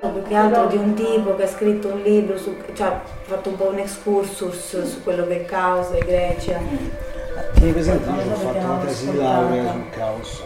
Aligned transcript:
Più 0.00 0.22
che 0.22 0.34
altro 0.34 0.66
di 0.66 0.76
un 0.76 0.94
tipo 0.94 1.36
che 1.36 1.42
ha 1.42 1.46
scritto 1.46 1.88
un 1.88 2.00
libro, 2.00 2.38
su, 2.38 2.56
cioè 2.72 2.86
ha 2.86 3.02
fatto 3.22 3.50
un 3.50 3.56
po' 3.56 3.68
un 3.68 3.80
excursus 3.80 4.82
su 4.82 5.02
quello 5.02 5.26
che 5.26 5.42
è 5.42 5.44
caos 5.44 5.90
e 5.92 5.98
Grecia. 5.98 6.58
Tieni 7.52 7.72
presente, 7.72 8.08
io 8.08 8.32
ho 8.32 8.36
fatto 8.36 8.58
una 8.64 8.78
tesi 8.78 9.10
di 9.10 9.16
laurea 9.18 9.70
sul 9.70 9.90
caos. 9.90 10.42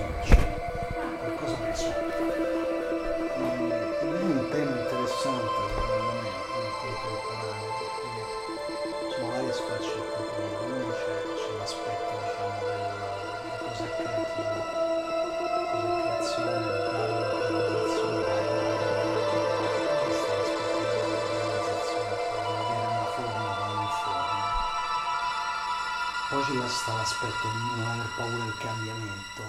L'aspetto 26.93 27.49
di 27.49 27.81
non 27.81 27.91
aver 27.91 28.09
paura 28.17 28.45
del 28.45 28.59
cambiamento, 28.59 29.43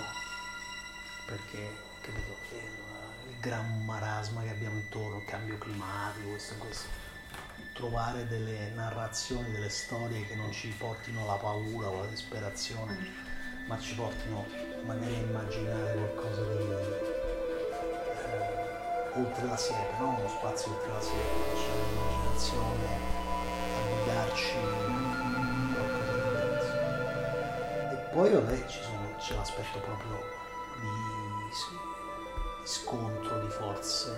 perché 1.26 1.70
capito, 2.02 2.38
il 3.28 3.40
gran 3.40 3.84
marasma 3.84 4.42
che 4.44 4.50
abbiamo 4.50 4.78
intorno, 4.78 5.18
il 5.18 5.26
cambio 5.26 5.58
climatico, 5.58 6.30
questo, 6.30 6.56
questo, 6.56 6.88
trovare 7.74 8.26
delle 8.28 8.72
narrazioni, 8.74 9.52
delle 9.52 9.70
storie 9.70 10.26
che 10.26 10.36
non 10.36 10.52
ci 10.52 10.70
portino 10.78 11.24
alla 11.24 11.36
paura 11.36 11.90
o 11.90 12.00
alla 12.00 12.10
disperazione, 12.10 12.94
mm. 12.94 13.68
ma 13.68 13.78
ci 13.80 13.96
portino 13.96 14.46
magari 14.86 15.16
a 15.16 15.20
immaginare 15.20 15.94
qualcosa 15.94 16.42
di 16.42 16.64
eh, 16.64 17.16
oltre 19.20 19.46
la 19.46 19.58
siepe, 19.58 19.98
no? 20.00 20.18
uno 20.18 20.30
spazio 20.30 20.72
oltre 20.72 20.92
la 20.92 21.02
siepe, 21.02 21.56
cioè 21.56 21.76
l'immaginazione, 21.76 22.88
a 23.76 23.80
guidarci 23.90 25.45
poi 28.16 28.32
vabbè 28.32 28.64
sono, 28.70 29.14
c'è 29.18 29.36
l'aspetto 29.36 29.78
proprio 29.80 30.24
di, 30.80 30.88
di 30.88 31.52
scontro 32.64 33.40
di 33.42 33.50
forze 33.50 34.16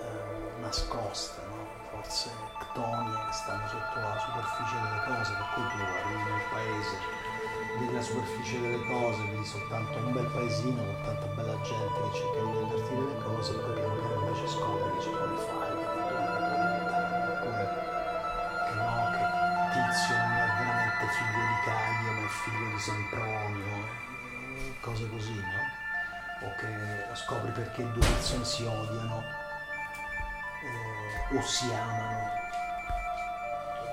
eh, 0.00 0.60
nascoste, 0.60 1.42
no? 1.44 1.68
forze 1.90 2.30
ctonie 2.58 3.26
che 3.26 3.32
stanno 3.32 3.68
sotto 3.68 4.00
la 4.00 4.18
superficie 4.18 4.80
delle 4.80 5.02
cose, 5.12 5.32
per 5.34 5.46
cui 5.52 5.62
tu 5.68 5.76
arrivi 5.76 6.24
nel 6.24 6.48
paese, 6.48 6.96
vedi 7.78 7.92
la 7.92 8.00
superficie 8.00 8.60
delle 8.60 8.86
cose, 8.86 9.22
vedi 9.24 9.44
soltanto 9.44 9.98
un 9.98 10.12
bel 10.12 10.30
paesino 10.32 10.82
con 10.82 11.00
tanta 11.04 11.26
bella 11.36 11.60
gente 11.60 12.00
che 12.00 12.16
cerca 12.16 12.40
di 12.40 12.50
venderti 12.50 12.94
delle 12.94 13.22
cose, 13.24 13.52
poi 13.52 13.74
piano 13.74 13.94
piano 14.00 14.26
invece 14.26 14.48
scopri 14.48 14.90
che 14.96 15.02
ci 15.02 15.10
file, 15.10 15.84
oppure 17.28 17.64
che 18.64 18.72
no, 18.72 18.88
che 19.12 19.24
tizio 19.76 20.29
Sempronio, 22.80 23.84
cose 24.80 25.06
così, 25.10 25.34
no? 25.34 26.46
O 26.46 26.54
che 26.56 27.14
scopri 27.14 27.50
perché 27.50 27.82
due 27.92 28.06
persone 28.06 28.44
si 28.44 28.64
odiano 28.64 29.22
eh, 30.62 31.36
o 31.36 31.42
si 31.42 31.66
amano. 31.66 32.30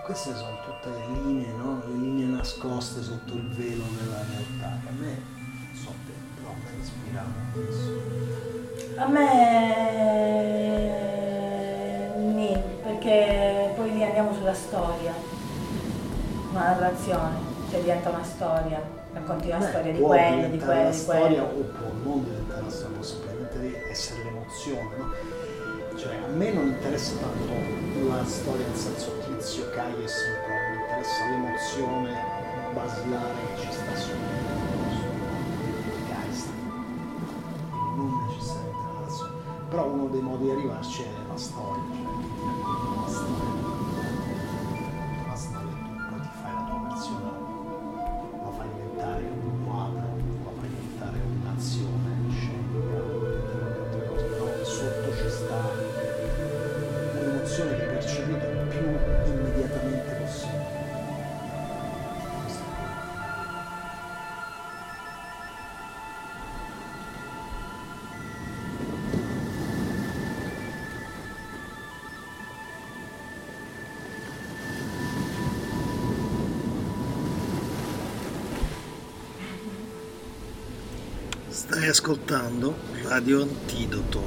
Queste 0.06 0.34
sono 0.36 0.58
tutte 0.62 0.90
le 0.90 1.06
linee, 1.08 1.52
no? 1.52 1.82
Le 1.86 1.98
linee 1.98 2.28
nascoste 2.28 3.04
sotto 3.04 3.34
il 3.34 3.50
velo 3.50 3.84
della 4.00 4.24
realtà. 4.24 4.80
A 4.88 4.92
me, 4.92 5.22
so 5.74 5.94
te, 6.06 6.14
però 6.36 6.54
me 6.54 6.72
ispirava 6.82 7.28
A 9.04 9.08
me 9.08 10.38
perché 12.84 13.74
poi 13.76 13.92
lì 13.92 14.04
andiamo 14.04 14.34
sulla 14.34 14.54
storia 14.54 15.14
una 16.52 16.60
narrazione, 16.62 17.47
diventa 17.82 18.10
una 18.10 18.24
storia, 18.24 18.82
racconti 19.14 19.48
Beh, 19.48 19.62
storia 19.62 19.92
di 19.92 20.00
quello, 20.00 20.36
di 20.36 20.38
quello, 20.38 20.48
di 20.48 20.60
quello. 20.60 20.92
storia 20.94 21.44
o 21.44 21.48
può 21.48 21.90
non 22.04 22.24
diventare 22.24 22.62
una 22.62 22.70
storia, 22.70 22.96
può 22.96 23.04
semplicemente 23.04 23.90
essere 23.90 24.24
l'emozione, 24.24 24.96
no? 24.98 25.14
Cioè 25.98 26.16
a 26.16 26.28
me 26.28 26.52
non 26.52 26.68
interessa 26.68 27.16
tanto 27.18 28.08
la 28.08 28.24
storia 28.26 28.66
nel 28.68 28.76
senso 28.76 29.12
tizio, 29.26 29.70
Caio 29.72 29.98
e 30.04 30.08
Sempronio, 30.08 30.70
mi 30.70 30.82
interessa 30.82 31.30
l'emozione 31.30 32.12
basilare 32.74 33.34
che 33.56 33.62
ci 33.62 33.72
sta 33.72 33.96
su 33.96 34.12
non 37.98 38.28
necessariamente 38.28 38.86
la 38.86 38.92
narrazione. 38.94 39.32
Però 39.70 39.86
uno 39.86 40.08
dei 40.08 40.22
modi 40.22 40.44
di 40.44 40.52
arrivarci 40.52 41.02
è 41.02 41.08
la 41.28 41.38
storia, 41.38 41.84
cioè 41.92 42.67
Stai 81.70 81.90
ascoltando 81.90 82.78
Radio 83.04 83.42
Antidoto. 83.42 84.24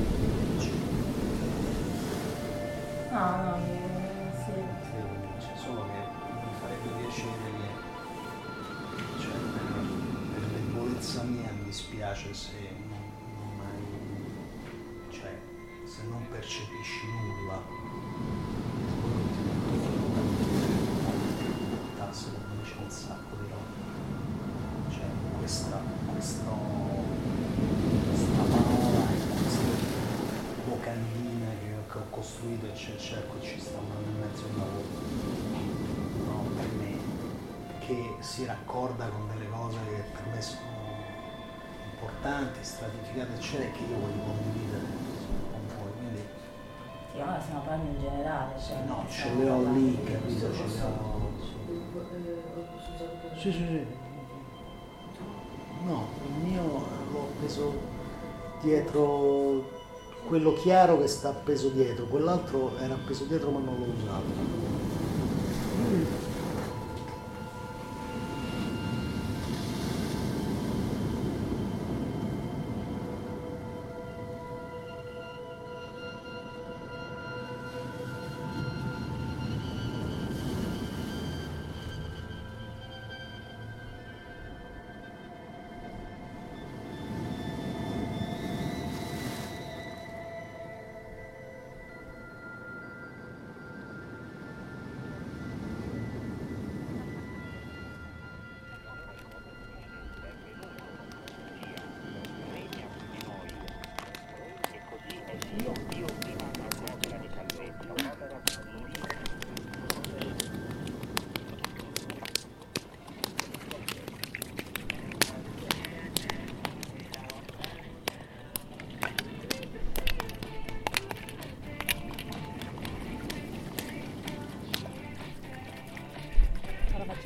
Ah, 3.11 3.57
no, 3.57 3.65
sì. 4.45 4.53
C'è 5.39 5.57
solo 5.57 5.87
che 5.87 6.01
mi 6.35 6.53
farebbe 6.61 6.91
piacere 7.01 7.49
che, 7.57 7.69
cioè, 9.23 9.33
per, 9.33 9.63
per 10.35 10.45
l'ebolezza 10.53 11.23
mia 11.23 11.51
mi 11.57 11.65
dispiace 11.65 12.35
se 12.35 12.75
non, 12.91 13.01
non 13.39 13.67
hai, 13.67 15.19
cioè, 15.19 15.35
se 15.87 16.03
non 16.11 16.27
percepisci 16.31 17.07
nulla. 17.07 17.89
Secondo 22.13 22.55
me 22.55 22.63
c'è 22.65 22.77
un 22.83 22.91
sacco 22.91 23.37
di 23.37 23.49
roba. 23.49 24.91
Cioè, 24.91 25.07
questa, 25.39 25.81
questo 26.13 27.00
costruito 32.11 32.67
e 32.67 32.73
c'è, 32.73 32.97
cerco 32.97 33.41
ci 33.41 33.59
sta 33.59 33.79
un 33.79 33.91
anno 33.91 34.17
e 34.17 34.27
mezzo 34.27 34.45
lavoro. 34.57 34.85
No, 36.25 36.45
per 36.57 36.69
me 36.79 36.99
che 37.79 38.17
si 38.21 38.45
raccorda 38.45 39.09
con 39.09 39.27
delle 39.29 39.49
cose 39.49 39.79
che 39.89 40.03
per 40.13 40.27
me 40.33 40.43
sono 40.43 40.69
importanti, 41.93 42.59
stratificate 42.63 43.35
eccetera 43.35 43.69
e 43.69 43.73
che 43.73 43.81
io 43.81 43.99
voglio 43.99 44.23
condividere 44.23 44.85
con 45.51 45.61
voi 45.77 45.93
quindi 45.99 46.23
sì, 47.13 47.19
ma 47.19 47.41
stiamo 47.41 47.61
parlando 47.61 47.91
in 47.91 48.01
generale 48.01 48.61
cioè, 48.61 48.83
no, 48.87 49.05
ce 49.09 49.35
le 49.35 49.51
ho 49.51 49.63
lì 49.73 50.03
capito 50.05 50.53
ce 50.55 50.63
le 50.63 50.83
ho 50.83 51.31
sì 53.37 53.53
sì 53.53 53.67
sì. 53.67 53.87
No 55.85 56.07
il 56.27 56.49
mio 56.49 56.63
l'ho 57.11 57.33
preso 57.39 57.73
dietro 58.61 59.50
quello 60.31 60.53
chiaro 60.53 61.01
che 61.01 61.09
sta 61.09 61.31
appeso 61.31 61.71
dietro, 61.71 62.05
quell'altro 62.05 62.79
era 62.79 62.95
appeso 62.95 63.25
dietro 63.25 63.51
ma 63.51 63.59
non 63.59 63.81
l'ho 63.81 63.87
usato. 64.01 64.70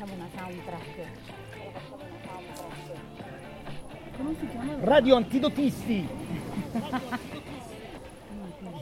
Facciamo 0.05 0.13
una 0.13 0.29
soundtrack. 0.37 1.07
Come 4.17 4.35
si 4.39 4.47
chiama? 4.49 4.73
Radio 4.81 5.15
Antidotisti. 5.15 6.07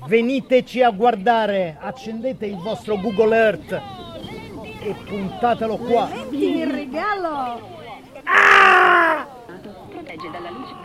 Veniteci 0.05 0.83
a 0.83 0.89
guardare, 0.89 1.77
accendete 1.79 2.45
il 2.45 2.57
vostro 2.57 2.97
Google 2.97 3.37
Earth 3.37 3.71
e 4.81 4.93
puntatelo 5.05 5.77
qua. 5.77 6.07
Metti 6.07 6.57
il 6.57 6.67
regalo! 6.67 7.71
Ah! 8.25 9.25
Protegge 9.89 10.29
dalla 10.29 10.49
luce. 10.49 10.75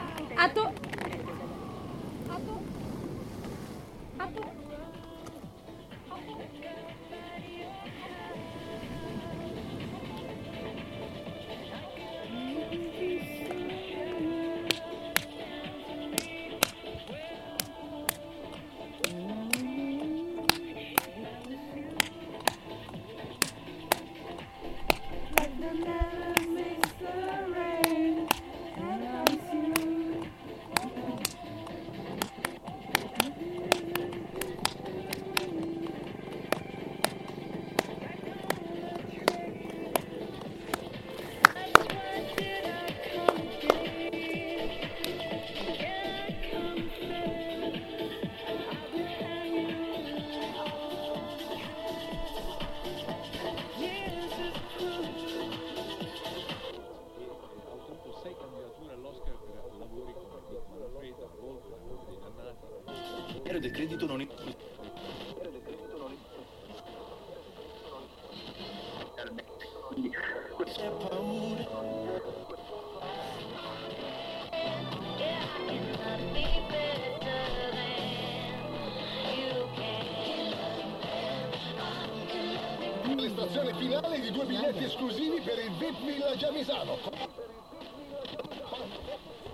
Andiamo. 86.88 87.12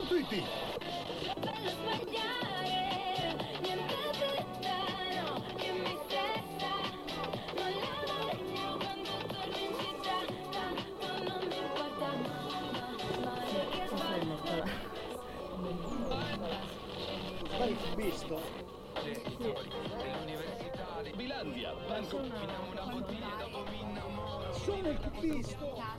Zitti. 0.09 0.45
Hai 17.59 17.77
visto? 17.97 18.41
Sì, 19.03 19.21
dell'università 19.39 21.03
Bilandia, 21.17 21.75
banco, 21.89 22.23
finiamo 22.23 22.71
una 22.71 22.85
bottiglia 22.85 23.37
dopo 23.39 23.65
mi. 23.71 23.85
Sono 24.53 24.89
il 24.89 24.99
visto! 25.21 25.94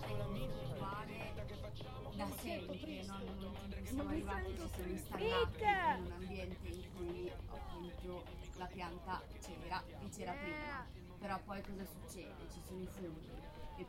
Atto! 2.15 2.45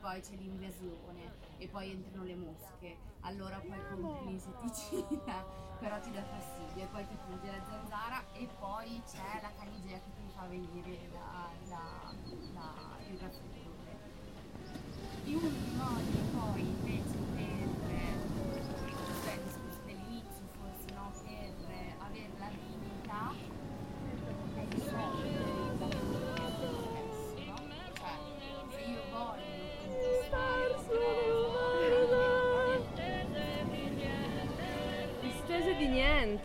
poi 0.06 0.20
c'è 0.20 0.36
l'invasione 0.36 1.34
e 1.58 1.66
poi 1.66 1.90
entrano 1.90 2.24
le 2.24 2.36
mosche, 2.36 2.96
allora 3.22 3.58
poi 3.58 3.76
compri 3.90 4.28
l'insetticida, 4.28 5.44
però 5.80 6.00
ti 6.00 6.12
dà 6.12 6.22
fastidio. 6.22 6.84
E 6.84 6.86
poi 6.86 7.04
ti 7.08 7.16
punge 7.26 7.46
la 7.46 7.60
zanzara 7.68 8.22
e 8.32 8.46
poi 8.58 9.02
c'è 9.04 9.40
la 9.42 9.50
caligea 9.58 9.98
che 9.98 10.12
ti 10.14 10.22
fa 10.32 10.46
venire 10.46 11.10
la, 11.12 11.50
la, 11.68 12.14
la, 12.54 12.72
il 13.08 13.18
raffreddore. 13.18 13.98
Gli 15.24 15.34
unici 15.34 15.74
modi 15.74 16.18
poi 16.32 16.76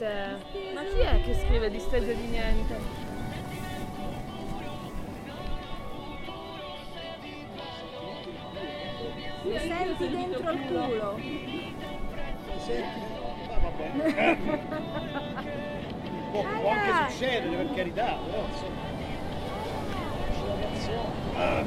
niente. 0.01 0.73
Ma 0.73 0.83
chi 0.83 0.99
è 0.99 1.21
che 1.21 1.33
scrive 1.35 1.69
distese 1.69 2.15
di 2.15 2.27
niente? 2.27 2.79
Mi 9.43 9.59
senti 9.59 10.09
dentro 10.09 10.51
il 10.51 10.59
culo. 10.65 11.15
Mi 11.17 11.69
senti? 12.57 12.99
Ah, 13.49 13.59
vabbè. 13.59 14.37
può, 16.31 16.43
può 16.43 16.69
anche 16.69 17.11
succedere 17.11 17.55
per 17.55 17.75
carità, 17.75 18.17
però 18.25 18.45
insomma. 18.49 18.89
Ah. 21.35 21.63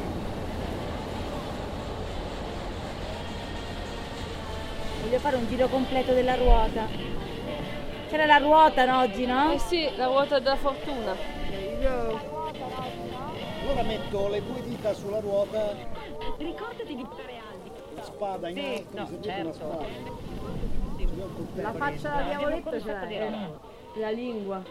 Voglio 5.03 5.19
fare 5.19 5.37
un 5.37 5.47
giro 5.49 5.69
completo 5.69 6.15
della 6.15 6.35
ruota. 6.35 7.34
C'era 8.15 8.27
la 8.27 8.37
ruota 8.37 8.85
no, 8.85 9.01
oggi, 9.01 9.27
no? 9.27 9.51
Eh 9.51 9.59
sì, 9.59 9.91
la 9.97 10.07
ruota 10.07 10.39
della 10.39 10.55
fortuna. 10.55 11.17
Allora 13.63 13.83
metto 13.83 14.29
le 14.29 14.41
due 14.41 14.63
dita 14.63 14.95
sulla 14.95 15.19
ruota. 15.19 15.75
Ricordati 16.39 16.95
di 16.95 16.95
buttare 16.95 17.33
alti. 17.39 17.73
La 17.97 18.03
spada 18.05 18.49
in 18.51 18.57
sì, 18.57 18.87
alto, 18.95 19.01
no, 19.01 19.21
certo. 19.21 19.87
La 21.55 21.73
faccia 21.73 22.09
da 22.11 22.23
diavoletto 22.23 22.81
ce 22.81 22.93
l'hai. 22.93 23.49
La 23.97 24.11
lingua. 24.11 24.63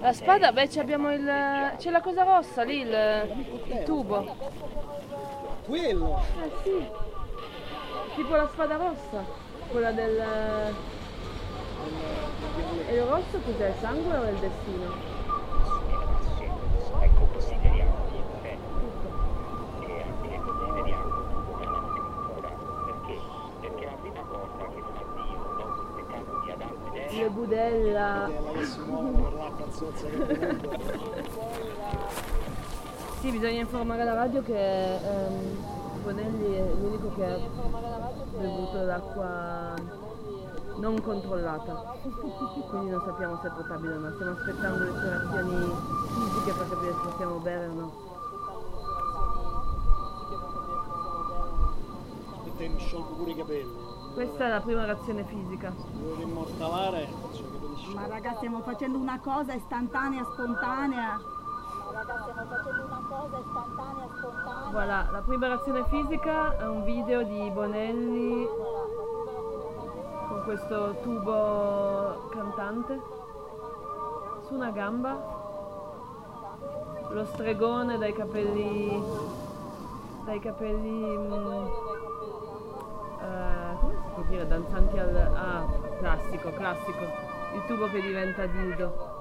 La 0.00 0.12
spada, 0.12 0.52
beh, 0.52 0.68
abbiamo 0.76 1.14
il. 1.14 1.72
c'è 1.78 1.88
la 1.88 2.02
cosa 2.02 2.24
rossa 2.24 2.62
lì, 2.62 2.80
il, 2.80 3.46
il 3.68 3.82
tubo. 3.84 4.36
Quello! 5.64 6.22
Eh 6.42 6.50
sì. 6.62 6.86
Tipo 8.16 8.36
la 8.36 8.48
spada 8.52 8.76
rossa, 8.76 9.24
quella 9.74 9.90
del... 9.90 10.22
E 12.86 12.94
il 12.94 13.02
rosso 13.02 13.40
cos'è? 13.44 13.70
Il 13.70 13.74
sangue 13.80 14.16
o 14.16 14.28
il 14.28 14.36
destino? 14.36 14.94
Ecco, 17.00 17.28
consideriamo 17.32 18.06
e 19.80 20.02
anche 20.02 20.40
consideriamo 20.44 21.12
ora 22.36 22.52
perché? 22.86 23.18
Perché 23.60 23.84
la 23.84 23.96
prima 24.00 24.20
cosa 24.20 24.64
che 24.72 24.80
fa 24.94 25.02
Dio 25.16 25.42
dopo 25.56 25.80
il 25.80 25.88
peccato 25.96 26.40
di 26.44 26.50
Adamo 26.52 26.86
ed 26.92 26.94
Eva 26.94 27.22
Le 27.22 27.30
budella. 27.30 28.30
Sì, 33.20 33.30
bisogna 33.30 33.58
informare 33.58 34.04
la 34.04 34.14
radio 34.14 34.40
che 34.40 34.94
ehm, 34.94 35.73
Bonelli 36.04 36.52
è 36.52 36.70
l'unico 36.74 37.14
che 37.14 37.24
ha 37.24 37.38
bevuto 38.36 38.82
l'acqua 38.84 39.74
non 40.76 41.00
controllata, 41.00 41.94
quindi 42.68 42.90
non 42.90 43.02
sappiamo 43.06 43.38
se 43.40 43.48
è 43.48 43.50
potabile 43.50 43.94
o 43.94 43.98
no. 44.00 44.12
Stiamo 44.12 44.32
aspettando 44.32 44.84
le 44.84 44.90
sue 44.90 45.08
reazioni 45.08 45.74
fisiche 46.08 46.52
per 46.52 46.68
capire 46.68 46.92
se 46.92 46.98
possiamo 47.08 47.38
bere 47.38 47.66
o 47.66 47.72
no. 47.72 47.92
Aspetta 52.32 52.70
mi 52.70 52.78
sciolgo 52.80 53.14
pure 53.14 53.30
i 53.30 53.36
capelli. 53.36 53.72
Questa 54.12 54.44
è 54.44 54.48
la 54.50 54.60
prima 54.60 54.84
reazione 54.84 55.24
fisica. 55.24 55.72
Devo 55.90 56.20
immortalare, 56.20 57.08
Ma 57.94 58.06
ragazzi 58.06 58.36
stiamo 58.36 58.60
facendo 58.60 58.98
una 58.98 59.18
cosa 59.20 59.54
istantanea, 59.54 60.22
spontanea. 60.32 61.18
Ma 61.18 61.92
ragazzi 61.92 62.30
stiamo 62.30 62.50
facendo 62.50 62.84
una 62.84 63.02
cosa 63.08 63.38
istantanea, 63.38 64.06
spontanea. 64.18 64.23
Voilà, 64.74 65.06
la 65.12 65.20
prima 65.20 65.46
reazione 65.46 65.84
fisica 65.84 66.58
è 66.58 66.66
un 66.66 66.82
video 66.82 67.22
di 67.22 67.48
Bonelli 67.48 68.44
con 70.26 70.42
questo 70.42 70.96
tubo 71.00 72.26
cantante 72.30 73.00
su 74.48 74.54
una 74.54 74.72
gamba. 74.72 75.16
Lo 77.08 77.24
stregone 77.24 77.98
dai 77.98 78.12
capelli 78.14 79.00
dai 80.24 80.40
capelli 80.40 81.18
mm, 81.18 81.66
eh, 83.22 83.76
come 83.78 83.94
si 83.94 84.08
può 84.12 84.22
dire 84.26 84.44
danzanti 84.48 84.98
al 84.98 85.16
ah, 85.36 85.66
classico, 85.98 86.50
classico. 86.50 87.04
Il 87.54 87.64
tubo 87.68 87.88
che 87.90 88.00
diventa 88.00 88.44
dildo. 88.46 89.12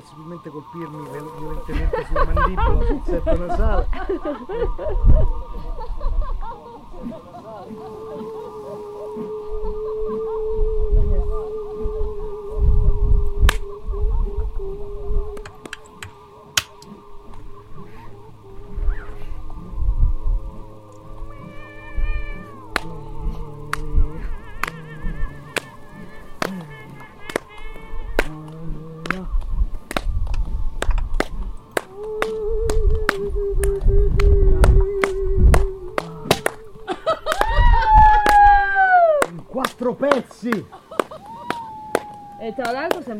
Possibilmente 0.00 0.50
colpirmi 0.50 1.08
violentemente 1.38 2.04
sulla 2.04 2.24
mandibola, 2.24 2.84
sul 2.84 3.00
setto 3.04 3.36
nasale. 3.36 3.88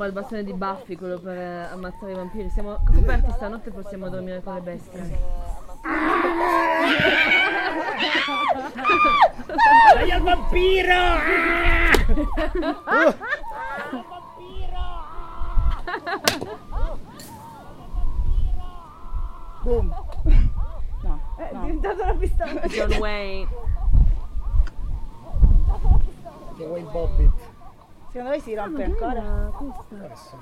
il 0.07 0.13
bastone 0.13 0.45
di 0.45 0.53
Buffy 0.53 0.97
quello 0.97 1.19
per 1.19 1.37
eh, 1.37 1.69
ammazzare 1.73 2.13
i 2.13 2.15
vampiri. 2.15 2.49
Siamo 2.51 2.79
coperti 2.85 3.31
stanotte 3.33 3.69
e 3.69 3.73
possiamo 3.73 4.09
dormire 4.09 4.43
con 4.43 4.55
le 4.55 4.61
bestie. 4.61 5.19
Dai 9.95 10.11
al 10.11 10.23
vampiro! 10.23 10.95
Boom. 19.63 19.95
No, 21.03 21.21
è 21.37 21.51
diventata 21.53 22.03
una 22.05 22.15
pistola. 22.15 22.61
John 22.67 22.93
Wayne. 23.01 23.49
The 26.57 26.65
way 26.65 26.83
Bobbit. 26.83 27.36
Secondo 28.17 28.35
voi 28.35 28.41
si 28.41 28.55
rompe 28.55 28.83
ancora? 28.83 29.53
Adesso. 29.91 30.39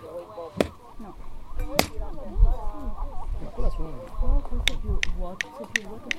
No. 0.98 1.16
Quella 3.52 3.68
suona. 3.70 3.96
No, 4.22 4.42
questo 4.48 4.72
è 4.74 4.76
più 4.76 4.98
vuoto, 5.16 5.50
c'è 5.58 5.66
più 5.72 5.82
vuoto 5.82 6.06
che 6.06 6.18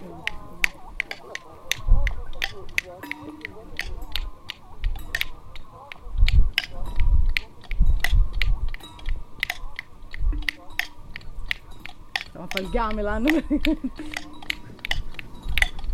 Stiamo 12.28 12.46
a 12.46 12.48
fare 12.50 12.64
il 12.64 12.70
gamelan. 12.70 13.24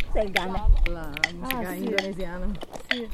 Cos'è 0.06 0.22
il 0.22 0.30
gamelan? 0.30 0.72
la 0.86 1.10
musica 1.34 1.58
Ah, 1.68 1.72
sì. 1.72 1.84
indonesiana. 1.84 2.50
Sì. 2.88 3.08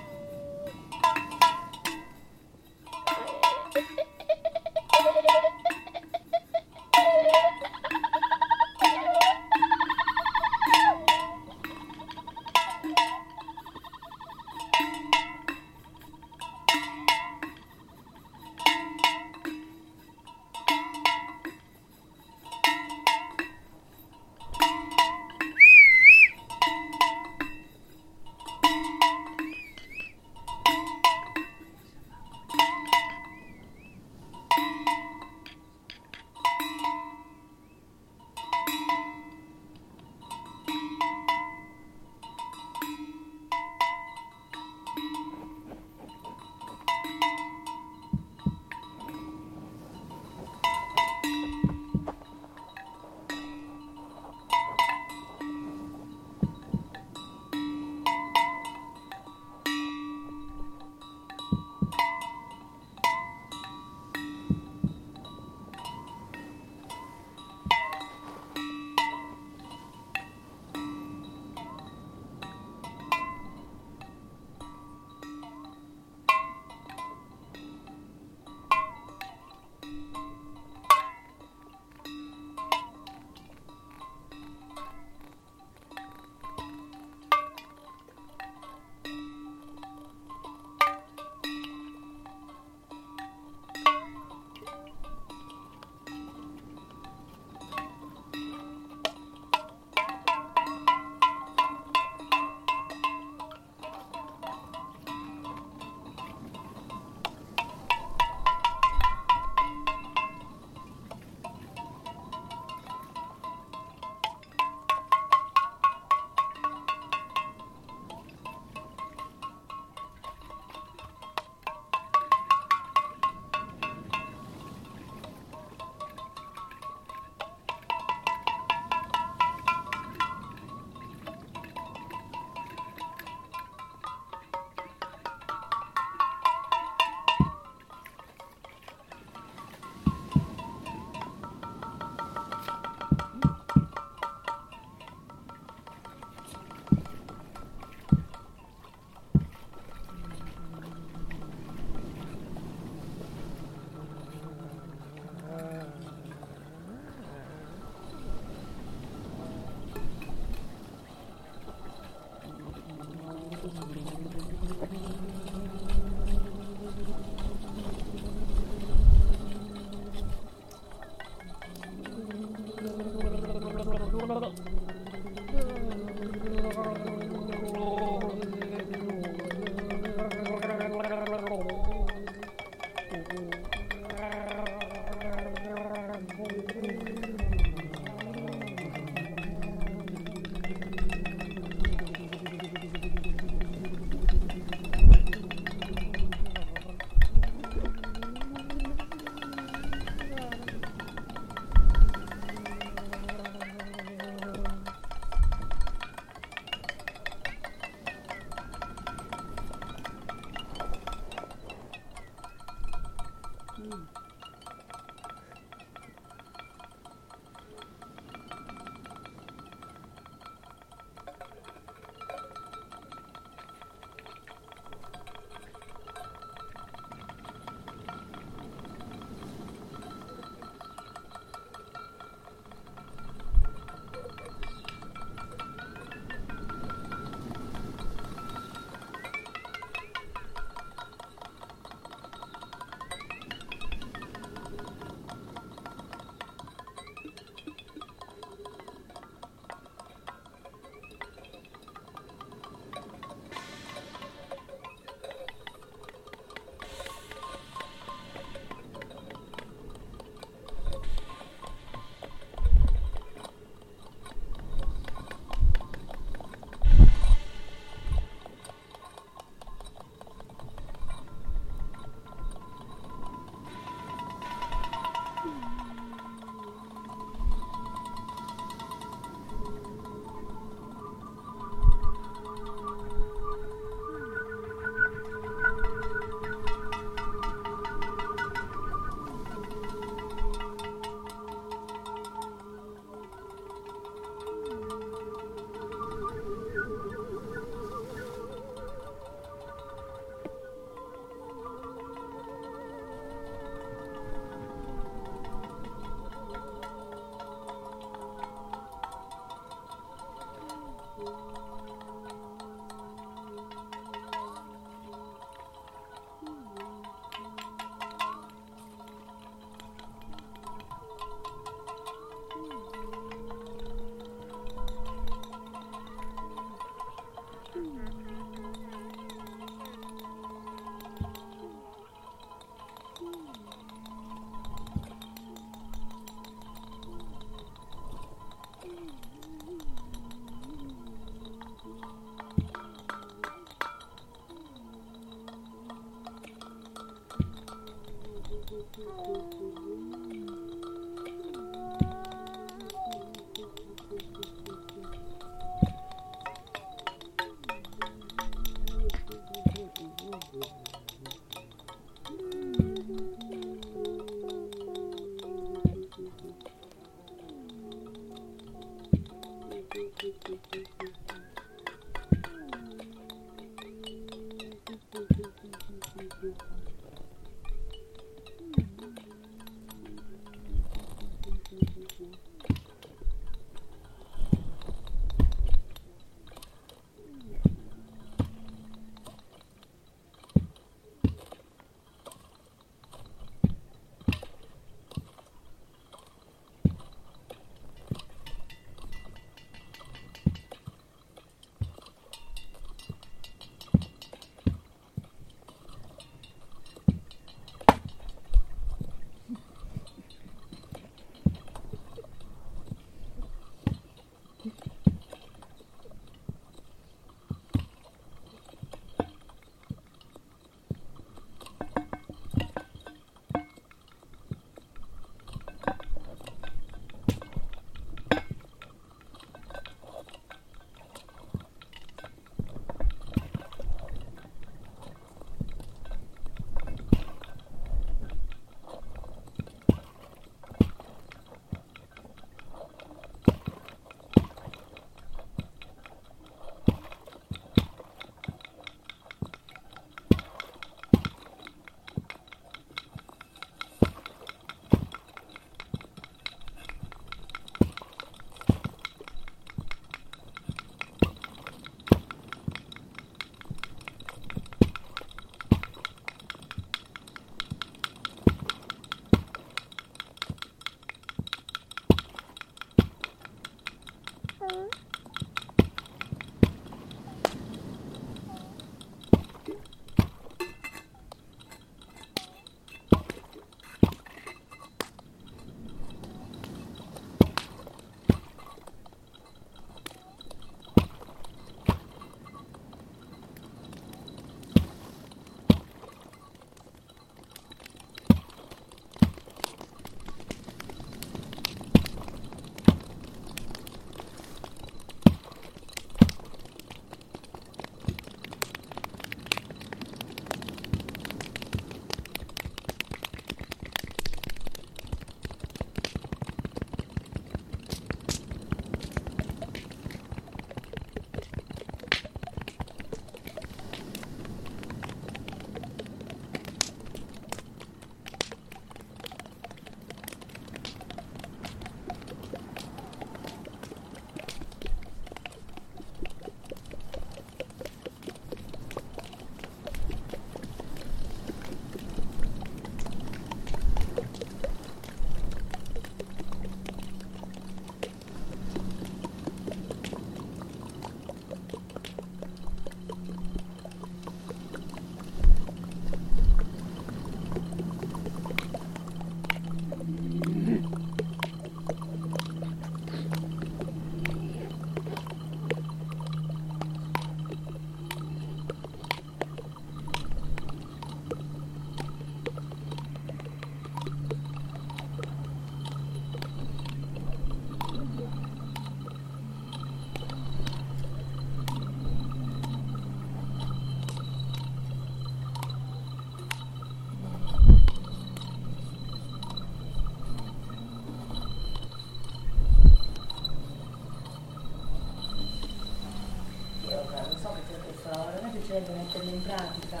Piacerebbe 598.64 598.92
metterlo 598.94 599.30
in 599.30 599.42
pratica, 599.42 600.00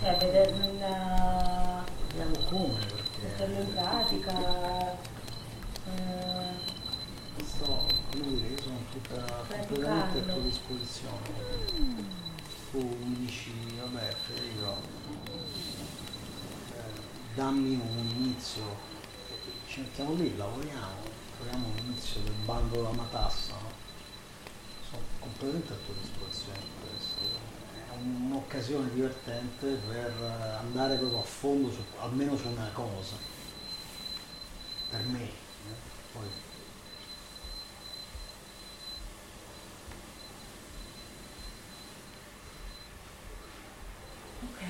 cioè 0.00 0.16
vederlo 0.16 0.64
in, 0.64 0.82
eh, 0.82 1.96
Vediamo 2.08 2.38
come, 2.48 2.78
perché 2.78 3.20
metterlo 3.22 3.60
in 3.60 3.72
pratica. 3.74 4.92
eh, 5.84 7.44
sto, 7.44 7.86
come 8.10 8.26
dire, 8.28 8.48
io 8.48 8.60
sono 8.62 8.78
tutta, 8.90 9.14
Praticarlo. 9.16 9.66
completamente 9.66 10.18
a 10.18 10.32
tua 10.32 10.42
disposizione. 10.42 11.16
Tu 12.70 12.78
mi 12.78 13.16
dici, 13.16 13.52
vabbè 13.78 14.14
Federico, 14.26 14.76
eh, 16.72 17.00
dammi 17.34 17.74
un 17.74 17.98
inizio, 18.16 18.62
ci 19.66 19.80
mettiamo 19.80 20.14
lì, 20.14 20.34
lavoriamo, 20.36 21.02
troviamo 21.36 21.66
un 21.66 21.78
inizio 21.86 22.20
del 22.22 22.32
bando 22.44 22.76
della 22.76 22.92
matassa, 22.92 23.52
no? 23.52 23.70
sono 24.90 25.02
completamente 25.20 25.72
a 25.74 25.76
tua 25.84 25.94
disposizione 26.00 26.58
per 26.58 26.88
questo. 26.90 27.56
È 27.88 27.96
un'occasione 28.00 28.90
divertente 29.60 29.86
per 29.88 30.56
andare 30.60 30.96
proprio 30.96 31.18
a 31.20 31.22
fondo 31.22 31.70
su, 31.70 31.82
almeno 32.00 32.36
su 32.36 32.48
una 32.48 32.70
cosa. 32.72 33.16
Per 34.90 35.00
me. 35.06 35.22
eh. 35.24 35.32
Poi 36.12 36.26
Ok, 44.42 44.60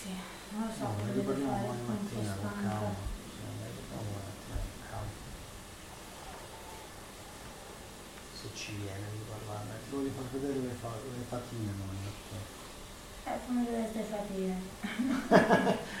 sì, 0.00 0.08
non 0.52 0.66
lo 0.66 0.72
so, 0.72 0.78
so, 0.98 1.04
Ne 1.04 1.12
riparliamo 1.12 1.58
domani 1.60 1.82
mattina 1.86 2.34
con 2.40 2.52
calma. 2.62 3.10
Se 8.40 8.48
ci 8.54 8.74
viene 8.74 9.06
di 9.12 9.22
parlarne. 9.28 9.74
Ti 9.88 9.94
voglio 9.94 10.10
far 10.10 10.24
vedere 10.40 10.58
le, 10.58 10.74
fa- 10.80 10.88
le 10.88 11.24
fatine 11.28 11.72
domani 11.76 11.98
mattina. 12.02 12.61
Eh, 13.24 13.30
vedere 13.48 13.88
queste 13.92 14.02
fatine. 14.14 14.54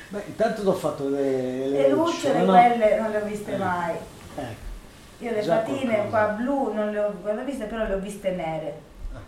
Beh, 0.08 0.22
intanto 0.26 0.60
ti 0.62 0.66
ho 0.66 0.72
fatto 0.74 1.08
vedere 1.10 1.68
le, 1.68 1.82
Le 1.82 1.88
lucciole, 1.90 2.38
no? 2.42 2.52
quelle 2.52 2.98
non 3.00 3.10
le 3.10 3.16
ho 3.22 3.24
viste 3.24 3.52
Eh. 3.54 3.56
mai. 3.58 3.94
Ecco. 4.36 4.70
Io 5.18 5.30
le 5.30 5.42
fatine 5.42 6.08
qua 6.08 6.26
blu 6.28 6.72
non 6.72 6.90
le 6.90 6.98
ho, 6.98 7.14
le 7.24 7.40
ho 7.40 7.44
viste, 7.44 7.66
però 7.66 7.86
le 7.86 7.94
ho 7.94 7.98
viste 8.00 8.30
nere. 8.32 8.80
Ah. 9.12 9.18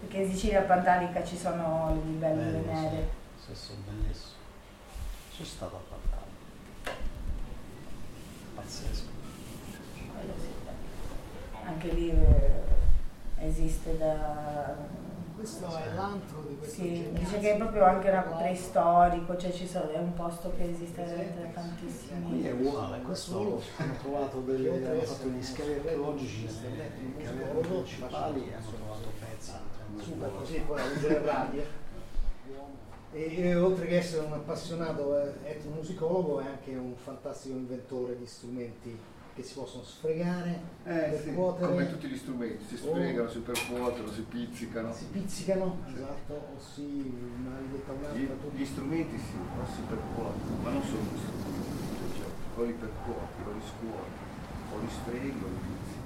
Perché 0.00 0.16
in 0.22 0.30
Sicilia 0.32 0.60
a 0.60 0.62
Pantalica 0.62 1.22
ci 1.24 1.36
sono 1.36 1.92
le 1.94 2.10
libelle 2.10 2.42
Bello, 2.58 2.72
nere. 2.72 3.08
Sì, 3.44 3.54
sì, 3.54 3.72
bellissimo. 3.86 4.30
Sono 5.30 5.46
stato 5.46 5.76
a 5.76 5.80
Pantano. 5.90 6.20
Pazzesco. 8.54 9.10
Anche 11.64 11.88
lì 11.88 12.10
eh, 12.10 13.44
esiste 13.46 13.96
da... 13.98 14.74
Questo 15.42 15.76
è 15.76 15.94
l'antro 15.94 16.40
di 16.46 16.56
questo 16.56 16.82
Sì, 16.82 17.08
dice 17.10 17.40
che 17.40 17.54
è 17.54 17.56
proprio 17.56 17.82
anche 17.84 18.08
una 18.10 18.20
preistorico, 18.20 19.36
cioè 19.36 19.50
ci 19.50 19.66
sono, 19.66 19.90
è 19.90 19.98
un 19.98 20.14
posto 20.14 20.52
che 20.56 20.70
esiste 20.70 21.04
da 21.04 21.14
Qui 21.14 21.52
tantissimi. 21.52 22.42
è 22.44 22.52
uguale, 22.52 23.02
questo 23.02 23.60
hanno 23.78 23.96
trovato 24.00 24.40
delle, 24.42 24.86
hanno 24.86 25.00
fatto 25.00 25.26
gli 25.26 25.42
scavi 25.42 25.72
archeologici 25.72 26.46
che 27.18 27.26
avevano 27.26 27.58
principali 27.58 28.50
e 28.50 28.54
hanno 28.54 28.66
trovato 28.70 29.08
pezzi. 29.18 29.52
Super 29.98 30.30
così, 30.36 30.62
poi 30.64 30.80
del 31.00 31.16
radio. 31.16 31.62
E, 33.10 33.40
e 33.40 33.56
oltre 33.56 33.86
che 33.86 33.96
essere 33.96 34.24
un 34.24 34.34
appassionato 34.34 35.18
eh, 35.18 35.34
etnomusicologo 35.42 36.38
è 36.38 36.46
anche 36.46 36.76
un 36.76 36.94
fantastico 36.94 37.56
inventore 37.56 38.16
di 38.16 38.26
strumenti 38.26 38.96
che 39.34 39.42
si 39.42 39.54
possono 39.54 39.82
sfregare, 39.82 40.60
Eh 40.84 41.18
sì, 41.22 41.34
come 41.34 41.88
tutti 41.90 42.06
gli 42.06 42.16
strumenti, 42.18 42.64
si 42.68 42.76
sfregano, 42.76 43.28
si 43.30 43.38
percuotono, 43.38 44.10
si 44.12 44.20
pizzicano. 44.22 44.92
si 44.92 45.04
pizzicano, 45.06 45.78
esatto, 45.88 46.32
o 46.34 46.60
si 46.60 47.12
maledetta 47.42 47.92
Gli, 47.92 47.96
un'altra, 47.96 48.34
tutto. 48.36 48.56
gli 48.56 48.64
strumenti 48.66 49.16
sì, 49.18 49.36
o 49.36 49.64
si 49.72 49.80
percuotono, 49.88 50.62
ma 50.62 50.70
non 50.70 50.82
solo 50.82 51.00
gli 51.00 51.18
strumenti, 51.18 52.16
cioè, 52.18 52.26
o 52.56 52.62
li 52.64 52.72
percuoti, 52.72 53.40
o 53.46 53.52
li 53.52 53.62
scuoti, 53.64 54.20
o 54.72 54.78
li 54.80 54.88
sfreghi 54.90 55.42
o 55.42 55.48
li 55.48 55.60
pizzichi. 55.64 56.00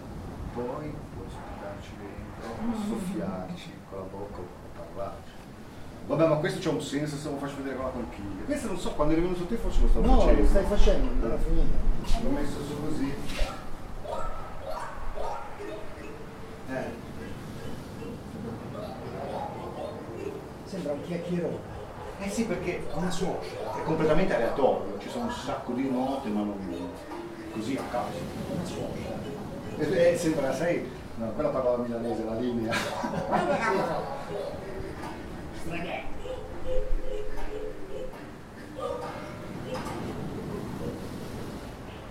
Poi 0.54 0.94
puoi 1.14 1.28
sputarci 1.28 1.90
dentro, 1.98 2.78
soffiarci 2.88 3.70
con 3.90 3.98
la 3.98 4.04
bocca 4.06 4.38
o 4.38 4.46
parlarci. 4.76 5.25
Vabbè, 6.06 6.26
ma 6.28 6.36
questo 6.36 6.60
c'ha 6.60 6.70
un 6.70 6.80
senso 6.80 7.16
se 7.16 7.28
lo 7.28 7.36
faccio 7.36 7.56
vedere 7.56 7.74
con 7.76 7.84
la 7.86 7.90
conchiglia. 7.90 8.44
Questo 8.44 8.66
non 8.68 8.78
so, 8.78 8.92
quando 8.92 9.12
eri 9.14 9.22
venuto 9.22 9.44
te 9.44 9.56
forse 9.56 9.80
lo 9.80 9.88
stavo 9.88 10.06
No, 10.06 10.20
facendo. 10.20 10.40
lo 10.42 10.46
stai 10.48 10.64
facendo, 10.64 11.10
non 11.12 11.30
era 11.30 11.38
finito. 11.38 12.22
L'ho 12.22 12.30
messo 12.30 12.56
su 12.64 12.80
così. 12.84 13.14
Eh. 16.70 17.04
Sembra 20.64 20.92
un 20.92 21.02
chiacchierone. 21.02 21.74
Eh 22.20 22.30
sì, 22.30 22.44
perché 22.44 22.86
una 22.94 23.10
suocera 23.10 23.76
è 23.78 23.82
completamente 23.84 24.34
aleatorio, 24.34 24.98
ci 25.00 25.08
sono 25.08 25.24
un 25.24 25.30
sacco 25.32 25.72
di 25.72 25.90
note, 25.90 26.28
ma 26.28 26.40
non 26.40 26.54
così 27.52 27.76
a 27.76 27.82
caso. 27.90 28.16
Una 28.52 28.64
suocera. 28.64 30.12
Eh, 30.12 30.16
sembra, 30.16 30.54
sai, 30.54 30.88
no, 31.16 31.30
quella 31.32 31.48
parlava 31.50 31.76
milanese, 31.82 32.24
la 32.24 32.34
linea. 32.34 32.72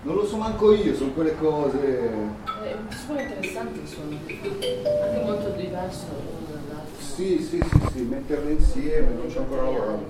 Non 0.02 0.16
lo 0.16 0.26
so 0.26 0.38
manco 0.38 0.74
io, 0.74 0.94
sono 0.94 1.12
quelle 1.14 1.36
cose. 1.38 1.80
Eh, 1.80 2.76
sono 3.06 3.20
interessanti, 3.20 3.88
sono 3.88 4.10
anche 4.12 5.22
molto 5.24 5.50
diverso 5.52 6.06
l'uno 6.10 6.48
dall'altro. 6.52 7.02
Sì, 7.02 7.40
sì, 7.40 7.60
sì, 7.64 7.88
sì, 7.92 8.02
metterle 8.02 8.52
insieme, 8.52 9.14
non 9.14 9.28
c'è 9.28 9.38
ancora 9.40 9.64
lavorato. 9.64 10.06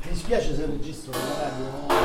Ti 0.00 0.08
dispiace 0.08 0.54
se 0.56 0.66
registro 0.66 1.12
la 1.12 1.18
radio? 1.38 1.95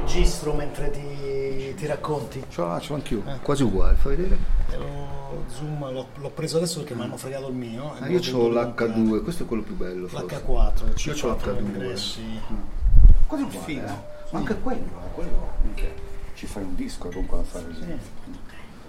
Registro 0.00 0.52
mentre 0.52 0.90
ti, 0.90 1.74
ti 1.74 1.86
racconti? 1.86 2.44
Ce 2.48 2.60
l'ho, 2.60 2.78
ce 2.80 2.88
l'ho 2.90 2.94
anch'io, 2.96 3.22
quasi 3.42 3.62
uguale, 3.62 3.96
fai 3.96 4.16
vedere? 4.16 4.36
E 4.70 4.76
lo 4.76 5.44
zoom 5.48 5.90
l'ho, 5.92 6.06
l'ho 6.16 6.30
preso 6.30 6.58
adesso 6.58 6.78
perché 6.80 6.94
mi 6.94 7.02
hanno 7.02 7.16
fregato 7.16 7.48
il 7.48 7.54
mio. 7.54 7.94
e 7.96 8.02
Ah, 8.02 8.08
io 8.08 8.18
ho 8.18 8.20
devo 8.20 8.38
comprare. 8.50 8.92
l'H2, 8.94 9.22
questo 9.22 9.42
è 9.42 9.46
quello 9.46 9.62
più 9.62 9.74
bello. 9.74 10.06
forse. 10.06 10.26
L'H4, 10.26 11.08
Io 11.08 11.14
c'ho 11.14 11.34
C4 11.36 11.54
l'H2. 11.54 11.58
ingressi. 11.60 12.40
Quasi 13.26 13.42
uguale, 13.42 13.64
Figo. 13.64 13.86
eh. 13.86 14.14
Ma 14.30 14.38
anche 14.38 14.60
quello, 14.60 14.84
eh, 14.84 15.14
quello 15.14 15.48
minchia, 15.62 15.88
ci 16.34 16.46
fai 16.46 16.62
un 16.62 16.74
disco 16.74 17.08
comunque 17.08 17.38
a 17.38 17.42
fare 17.42 17.64
così. 17.66 17.98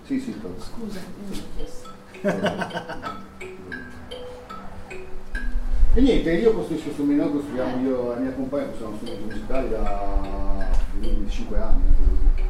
Sì, 0.04 0.20
sì, 0.20 0.32
però. 0.32 0.54
Scusa, 0.60 1.00
mi 1.30 1.38
ho 1.38 1.42
chiesto. 1.56 1.90
E 5.98 6.02
niente, 6.02 6.32
io 6.32 6.54
costruisco 6.54 6.92
strumenti, 6.92 7.24
noi 7.24 7.32
costruiamo, 7.32 7.82
io 7.84 8.12
e 8.12 8.14
la 8.14 8.22
mia 8.22 8.32
compagna 8.34 8.66
costruiamo 8.68 8.98
strumenti 8.98 9.24
musicali 9.24 9.70
da 9.70 10.70
25 11.00 11.58
anni, 11.58 11.88
anche 11.88 12.02
così. 12.08 12.44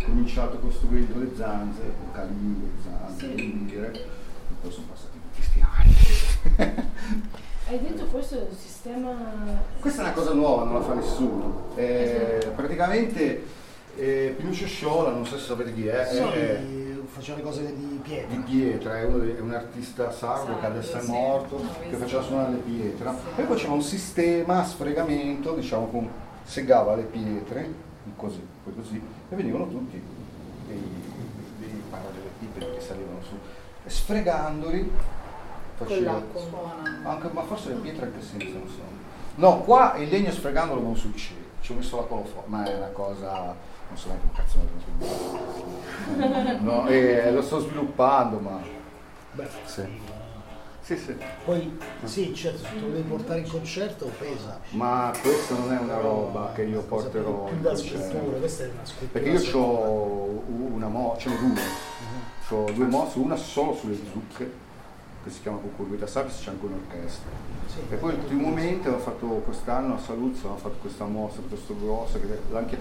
Ho 0.00 0.04
cominciato 0.06 0.58
costruendo 0.60 1.18
le 1.18 1.30
zanze, 1.36 1.82
con 1.98 2.10
calimbe, 2.12 2.68
zanze, 2.82 3.26
lire, 3.34 3.92
e 3.92 4.04
poi 4.62 4.72
sono 4.72 4.86
passati 4.86 5.20
tutti 5.20 5.42
sti 5.42 5.60
anni. 5.60 6.86
Hai 7.68 7.80
detto 7.80 8.04
questo 8.06 8.38
è 8.38 8.46
un 8.48 8.56
sistema... 8.56 9.14
Questa 9.78 10.00
è 10.00 10.04
una 10.06 10.14
cosa 10.14 10.32
nuova, 10.32 10.64
non 10.64 10.72
la 10.72 10.80
fa 10.80 10.94
nessuno. 10.94 11.72
Eh, 11.74 12.50
praticamente 12.56 13.44
eh, 14.00 14.34
Pinuccio 14.36 14.66
Sciola, 14.66 15.10
non 15.10 15.26
so 15.26 15.36
se 15.38 15.44
sapete 15.46 15.74
chi 15.74 15.86
è, 15.86 16.06
Sì, 16.10 16.16
è- 16.18 16.60
faceva 17.06 17.36
le 17.38 17.42
cose 17.42 17.74
di 17.74 18.00
pietra. 18.02 18.28
di 18.36 18.42
pietra, 18.44 18.98
è, 18.98 19.04
uno 19.04 19.18
dei- 19.18 19.34
è 19.36 19.40
un 19.40 19.52
artista 19.52 20.10
sardo 20.10 20.58
che 20.58 20.66
adesso 20.66 20.96
è 20.96 21.02
morto, 21.06 21.60
che 21.88 21.96
faceva 21.96 22.22
suonare 22.22 22.52
le 22.52 22.58
pietre. 22.58 23.10
E 23.36 23.42
poi 23.42 23.56
c'era 23.56 23.72
un 23.72 23.82
sistema 23.82 24.60
a 24.60 24.64
sfregamento, 24.64 25.54
diciamo, 25.54 25.86
con, 25.88 26.08
segava 26.44 26.94
le 26.94 27.02
pietre, 27.02 27.68
così, 28.16 28.40
poi 28.64 28.74
così, 28.74 29.02
e 29.28 29.36
venivano 29.36 29.68
tutti 29.68 30.00
dei, 30.66 30.82
dei 31.58 31.82
parallelepipedi 31.90 32.66
che 32.76 32.80
salivano 32.80 33.20
su, 33.22 33.34
e 33.84 33.90
sfregandoli 33.90 34.90
faceva... 35.76 36.22
Anche, 37.02 37.28
ma 37.32 37.42
forse 37.42 37.70
le 37.70 37.74
pietre 37.76 38.06
anche 38.06 38.22
senza, 38.22 38.56
non 38.56 38.68
so. 38.68 38.80
No, 39.36 39.60
qua 39.62 39.94
il 39.96 40.08
legno 40.08 40.30
sfregandolo 40.30 40.80
non 40.80 40.96
succede, 40.96 41.40
ci 41.60 41.72
ho 41.72 41.74
messo 41.76 41.96
la 41.96 42.02
coloforte, 42.02 42.48
ma 42.48 42.64
è 42.64 42.76
una 42.76 42.88
cosa, 42.88 43.54
non 43.90 43.98
so 43.98 44.08
neanche 44.08 44.26
un 44.26 44.32
cazzo 44.32 44.58
ne 44.58 44.66
sviluppare. 46.16 46.58
No, 46.60 46.88
e 46.88 47.32
lo 47.32 47.42
sto 47.42 47.60
sviluppando, 47.60 48.38
ma 48.38 48.60
Beh, 49.32 49.48
sì. 49.64 49.82
Sì, 50.82 50.96
sì. 50.96 51.14
Poi 51.44 51.78
sì, 52.04 52.34
certo, 52.34 52.64
se 52.64 52.78
tu 52.78 52.86
lo 52.86 52.92
devi 52.92 53.08
portare 53.08 53.40
in 53.40 53.48
concerto 53.48 54.10
pesa. 54.18 54.58
Ma 54.70 55.12
questa 55.22 55.54
non 55.54 55.72
è 55.72 55.78
una 55.78 55.98
roba 56.00 56.50
che 56.52 56.62
io 56.62 56.80
porterò 56.82 57.44
più 57.44 57.54
in 57.54 57.62
da 57.62 57.68
concerto. 57.70 58.18
questa 58.38 58.64
è 58.64 58.70
una 58.72 58.84
scultura. 58.84 59.08
Perché 59.12 59.28
io 59.28 59.58
ho 59.58 60.42
una 60.48 60.88
mo, 60.88 61.16
ce 61.16 61.28
n'ho 61.28 61.36
due, 61.36 61.60
ho 62.48 62.72
due 62.72 62.86
mosse, 62.86 63.18
una 63.18 63.36
solo 63.36 63.74
sulle 63.74 63.96
zucche, 64.10 64.50
che 65.22 65.30
si 65.30 65.42
chiama 65.42 65.58
Cucurguita 65.58 66.08
Savis, 66.08 66.40
c'è 66.42 66.50
anche 66.50 66.66
un'orchestra. 66.66 67.30
Sì. 67.66 67.78
E 67.88 67.94
poi 67.96 68.14
ultimamente 68.14 68.88
ho 68.88 68.98
fatto 68.98 69.26
quest'anno 69.44 69.94
a 69.94 69.98
Saluzzo, 69.98 70.48
ho 70.48 70.56
fatto 70.56 70.78
questa 70.80 71.04
mossa 71.04 71.38
piuttosto 71.38 71.76
grossa, 71.78 72.18
che 72.18 72.26
l'hanno 72.50 72.66
chi- 72.66 72.78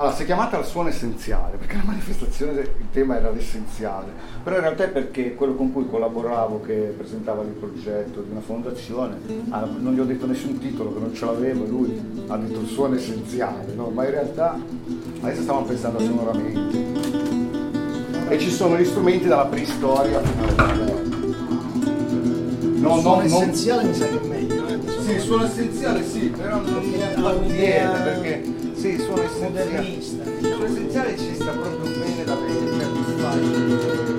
allora, 0.00 0.14
si 0.14 0.22
è 0.22 0.26
chiamata 0.26 0.56
il 0.58 0.64
suono 0.64 0.90
essenziale, 0.90 1.56
perché 1.56 1.74
la 1.74 1.82
manifestazione, 1.84 2.60
il 2.60 2.86
tema 2.92 3.16
era 3.16 3.30
l'essenziale, 3.30 4.12
però 4.44 4.54
in 4.54 4.62
realtà 4.62 4.84
è 4.84 4.88
perché 4.90 5.34
quello 5.34 5.54
con 5.56 5.72
cui 5.72 5.88
collaboravo, 5.88 6.60
che 6.60 6.94
presentava 6.96 7.42
il 7.42 7.48
progetto 7.48 8.20
di 8.20 8.30
una 8.30 8.40
fondazione, 8.40 9.16
ah, 9.48 9.66
non 9.76 9.94
gli 9.94 9.98
ho 9.98 10.04
detto 10.04 10.26
nessun 10.26 10.56
titolo, 10.58 10.92
che 10.94 11.00
non 11.00 11.12
ce 11.14 11.24
l'avevo, 11.24 11.64
e 11.64 11.66
lui 11.66 12.00
ha 12.28 12.36
detto 12.36 12.60
il 12.60 12.68
suono 12.68 12.94
essenziale, 12.94 13.72
no? 13.74 13.88
ma 13.88 14.04
in 14.04 14.10
realtà 14.12 14.56
adesso 15.20 15.42
stavamo 15.42 15.66
pensando 15.66 15.98
a 15.98 16.02
sonoramenti. 16.02 16.86
E 18.28 18.38
ci 18.38 18.50
sono 18.50 18.78
gli 18.78 18.84
strumenti 18.84 19.26
dalla 19.26 19.46
preistoria 19.46 20.20
fino 20.20 20.46
al. 20.58 21.06
No, 22.76 23.00
no, 23.00 23.14
non- 23.16 23.24
essenziale 23.24 23.82
mi 23.82 23.94
sa 23.94 24.06
che 24.06 24.20
è 24.20 24.26
meglio, 24.28 24.64
eh? 24.68 24.78
sì, 25.00 25.10
il 25.10 25.20
suono 25.20 25.44
essenziale 25.44 26.04
sì, 26.04 26.28
però 26.28 26.60
non 26.60 26.84
mi 26.84 27.02
appartiene 27.02 28.00
perché 28.02 28.67
sì, 28.78 28.88
il 28.90 29.00
suono 29.00 29.22
essenziale. 29.22 30.00
suono 30.00 30.64
essenziale 30.64 31.18
ci 31.18 31.34
sta 31.34 31.50
proprio 31.50 31.98
bene 31.98 32.24
da 32.24 32.34
bene, 32.34 33.80
cioè 33.80 34.17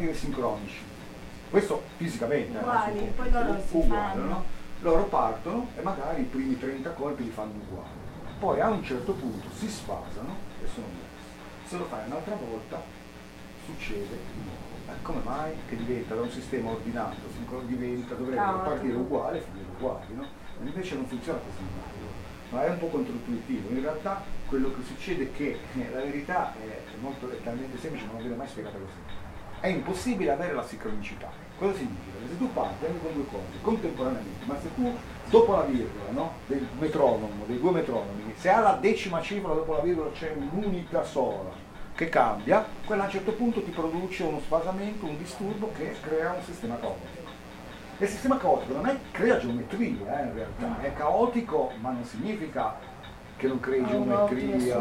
partire 0.00 0.14
sincronici, 0.14 0.78
questo 1.50 1.82
fisicamente. 1.98 2.56
eh, 2.56 2.60
Uguali, 2.60 2.98
può- 2.98 3.06
poi 3.24 3.30
loro 3.30 3.60
si 3.66 3.76
uguali, 3.76 4.18
fanno. 4.18 4.24
no? 4.24 4.44
Loro 4.80 5.02
partono 5.04 5.68
e 5.76 5.82
magari 5.82 6.22
i 6.22 6.24
primi 6.24 6.58
30 6.58 6.90
colpi 6.92 7.24
li 7.24 7.30
fanno 7.30 7.52
uguali. 7.68 7.88
Poi 8.38 8.60
a 8.60 8.68
un 8.70 8.82
certo 8.82 9.12
punto 9.12 9.46
si 9.54 9.68
sfasano 9.68 10.34
e 10.62 10.66
sono 10.72 10.86
diversi. 10.86 11.68
Se 11.68 11.76
lo 11.76 11.84
fai 11.84 12.06
un'altra 12.06 12.34
volta 12.34 12.82
succede 13.66 14.08
di 14.32 14.40
nuovo. 14.42 14.68
Ma 14.86 14.92
come 15.02 15.20
mai 15.22 15.52
che 15.68 15.76
diventa 15.76 16.14
da 16.14 16.22
un 16.22 16.30
sistema 16.30 16.70
ordinato, 16.70 17.16
diventa, 17.66 18.14
dovrebbe 18.14 18.36
Caotico. 18.36 18.64
partire 18.70 18.96
uguale 18.96 19.38
e 19.38 19.42
finire 19.42 19.68
uguali, 19.76 20.14
no? 20.14 20.24
Invece 20.62 20.94
non 20.94 21.06
funziona 21.06 21.38
così 21.38 21.98
ma 22.50 22.64
è 22.64 22.70
un 22.70 22.78
po' 22.78 22.86
controintuitivo. 22.88 23.68
In 23.68 23.80
realtà 23.82 24.24
quello 24.48 24.72
che 24.74 24.82
succede 24.84 25.24
è 25.24 25.32
che 25.32 25.60
eh, 25.76 25.90
la 25.92 26.00
verità 26.00 26.52
è, 26.60 26.80
molto, 27.00 27.30
è 27.30 27.40
talmente 27.44 27.78
semplice, 27.78 28.06
ma 28.06 28.12
non 28.14 28.22
viene 28.22 28.34
mai 28.36 28.48
spiegata 28.48 28.76
così. 28.76 29.28
È 29.60 29.66
impossibile 29.66 30.30
avere 30.30 30.54
la 30.54 30.64
sincronicità. 30.64 31.30
Cosa 31.58 31.74
significa? 31.74 32.18
Che 32.20 32.28
se 32.28 32.38
tu 32.38 32.50
parti 32.52 32.86
anche 32.86 32.98
con 32.98 33.12
due 33.12 33.26
cose 33.26 33.60
contemporaneamente, 33.60 34.44
ma 34.46 34.58
se 34.58 34.74
tu 34.74 34.90
dopo 35.28 35.52
la 35.52 35.62
virgola 35.62 36.10
no, 36.12 36.32
del 36.46 36.66
metronomo, 36.78 37.44
dei 37.46 37.58
due 37.58 37.70
metronomi, 37.70 38.32
se 38.36 38.48
alla 38.48 38.78
decima 38.80 39.20
cifra 39.20 39.52
dopo 39.52 39.74
la 39.74 39.80
virgola 39.80 40.10
c'è 40.12 40.34
un'unica 40.34 41.02
sola 41.02 41.68
che 41.94 42.08
cambia, 42.08 42.64
quella 42.86 43.02
a 43.02 43.04
un 43.06 43.12
certo 43.12 43.32
punto 43.32 43.62
ti 43.62 43.70
produce 43.70 44.22
uno 44.22 44.40
sfasamento, 44.40 45.04
un 45.04 45.18
disturbo 45.18 45.70
che 45.76 45.94
crea 46.00 46.32
un 46.32 46.42
sistema 46.42 46.78
caotico. 46.78 47.28
Il 47.98 48.08
sistema 48.08 48.38
caotico 48.38 48.72
non 48.72 48.86
è 48.86 48.96
crea 49.10 49.38
geometria 49.38 50.20
eh, 50.20 50.26
in 50.28 50.34
realtà, 50.34 50.80
è 50.80 50.94
caotico 50.94 51.72
ma 51.80 51.90
non 51.90 52.04
significa 52.04 52.78
che 53.40 53.46
non 53.46 53.58
crei 53.58 53.80
un 53.80 53.86
geometria, 53.86 54.78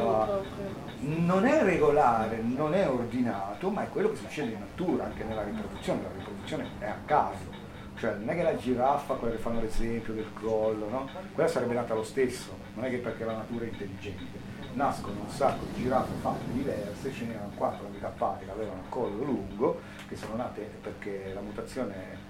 non 1.00 1.46
è 1.46 1.64
regolare, 1.64 2.42
non 2.44 2.74
è 2.74 2.90
ordinato, 2.90 3.70
ma 3.70 3.84
è 3.84 3.90
quello 3.90 4.10
che 4.10 4.18
succede 4.18 4.52
in 4.52 4.60
natura, 4.60 5.06
anche 5.06 5.24
nella 5.24 5.44
riproduzione, 5.44 6.02
la 6.02 6.10
riproduzione 6.18 6.70
è 6.80 6.86
a 6.86 6.98
caso. 7.06 7.68
Cioè 7.96 8.16
non 8.16 8.30
è 8.30 8.36
che 8.36 8.44
la 8.44 8.58
giraffa, 8.58 9.14
quella 9.14 9.36
che 9.36 9.42
fanno 9.42 9.62
l'esempio 9.62 10.14
del 10.14 10.28
collo, 10.34 10.90
no? 10.90 11.08
quella 11.34 11.48
sarebbe 11.48 11.74
nata 11.74 11.94
lo 11.94 12.04
stesso, 12.04 12.52
non 12.74 12.84
è 12.84 12.90
che 12.90 12.98
perché 12.98 13.24
la 13.24 13.38
natura 13.38 13.64
è 13.64 13.70
intelligente. 13.70 14.48
Nascono 14.74 15.22
un 15.22 15.30
sacco 15.30 15.64
di 15.74 15.82
giraffe 15.82 16.14
fatte 16.20 16.52
diverse, 16.52 17.14
ce 17.14 17.26
n'erano 17.26 17.52
quattro 17.56 17.86
handicappate 17.86 18.44
che 18.44 18.52
avevano 18.52 18.82
il 18.82 18.90
collo 18.90 19.24
lungo, 19.24 19.80
che 20.06 20.18
sono 20.18 20.36
nate 20.36 20.70
perché 20.82 21.32
la 21.34 21.42
mutazione 21.42 22.28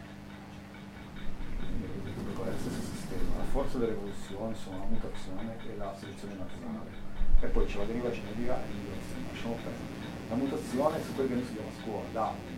la 3.39 3.45
forza 3.45 3.77
dell'evoluzione 3.77 4.53
sono 4.55 4.77
la 4.79 4.85
mutazione 4.91 5.55
e 5.63 5.77
la 5.77 5.95
selezione 5.97 6.35
naturale. 6.35 6.91
E 7.39 7.47
poi 7.47 7.65
c'è 7.65 7.77
la 7.77 7.85
deriva 7.85 8.11
genetica 8.11 8.59
e 8.59 8.67
l'individuazione, 8.67 9.23
lasciamo 9.31 9.53
perdere. 9.55 9.97
La 10.29 10.35
mutazione 10.35 10.97
è 10.97 11.01
su 11.01 11.13
quello 11.15 11.29
che 11.29 11.35
noi 11.35 11.43
studiamo 11.43 11.69
a 11.69 11.81
scuola, 11.81 12.07
Darwin. 12.11 12.57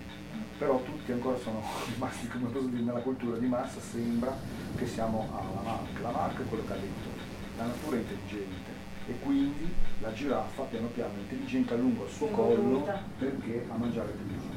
Però 0.57 0.81
tutti 0.81 1.11
ancora 1.11 1.37
sono 1.37 1.61
rimasti, 1.93 2.27
come 2.27 2.47
posso 2.49 2.65
dire, 2.67 2.81
nella 2.81 3.01
cultura 3.01 3.37
di 3.37 3.45
massa 3.47 3.79
sembra 3.79 4.35
che 4.75 4.87
siamo 4.87 5.29
alla 5.29 5.61
marca. 5.61 6.01
La 6.01 6.11
marca 6.11 6.41
è 6.41 6.45
quello 6.45 6.65
che 6.65 6.73
ha 6.73 6.77
detto, 6.81 7.09
la 7.57 7.65
natura 7.65 7.97
è 7.97 7.99
intelligente 7.99 8.69
e 9.07 9.19
quindi 9.19 9.73
la 9.99 10.13
giraffa 10.13 10.63
piano 10.63 10.87
piano 10.87 11.13
è 11.15 11.19
intelligente 11.21 11.73
a 11.73 11.77
lungo 11.77 12.05
il 12.05 12.11
suo 12.11 12.27
è 12.27 12.31
collo 12.31 12.53
evoluta. 12.53 13.01
perché 13.17 13.65
a 13.69 13.75
mangiare 13.77 14.11
più 14.11 14.25
giusto. 14.27 14.49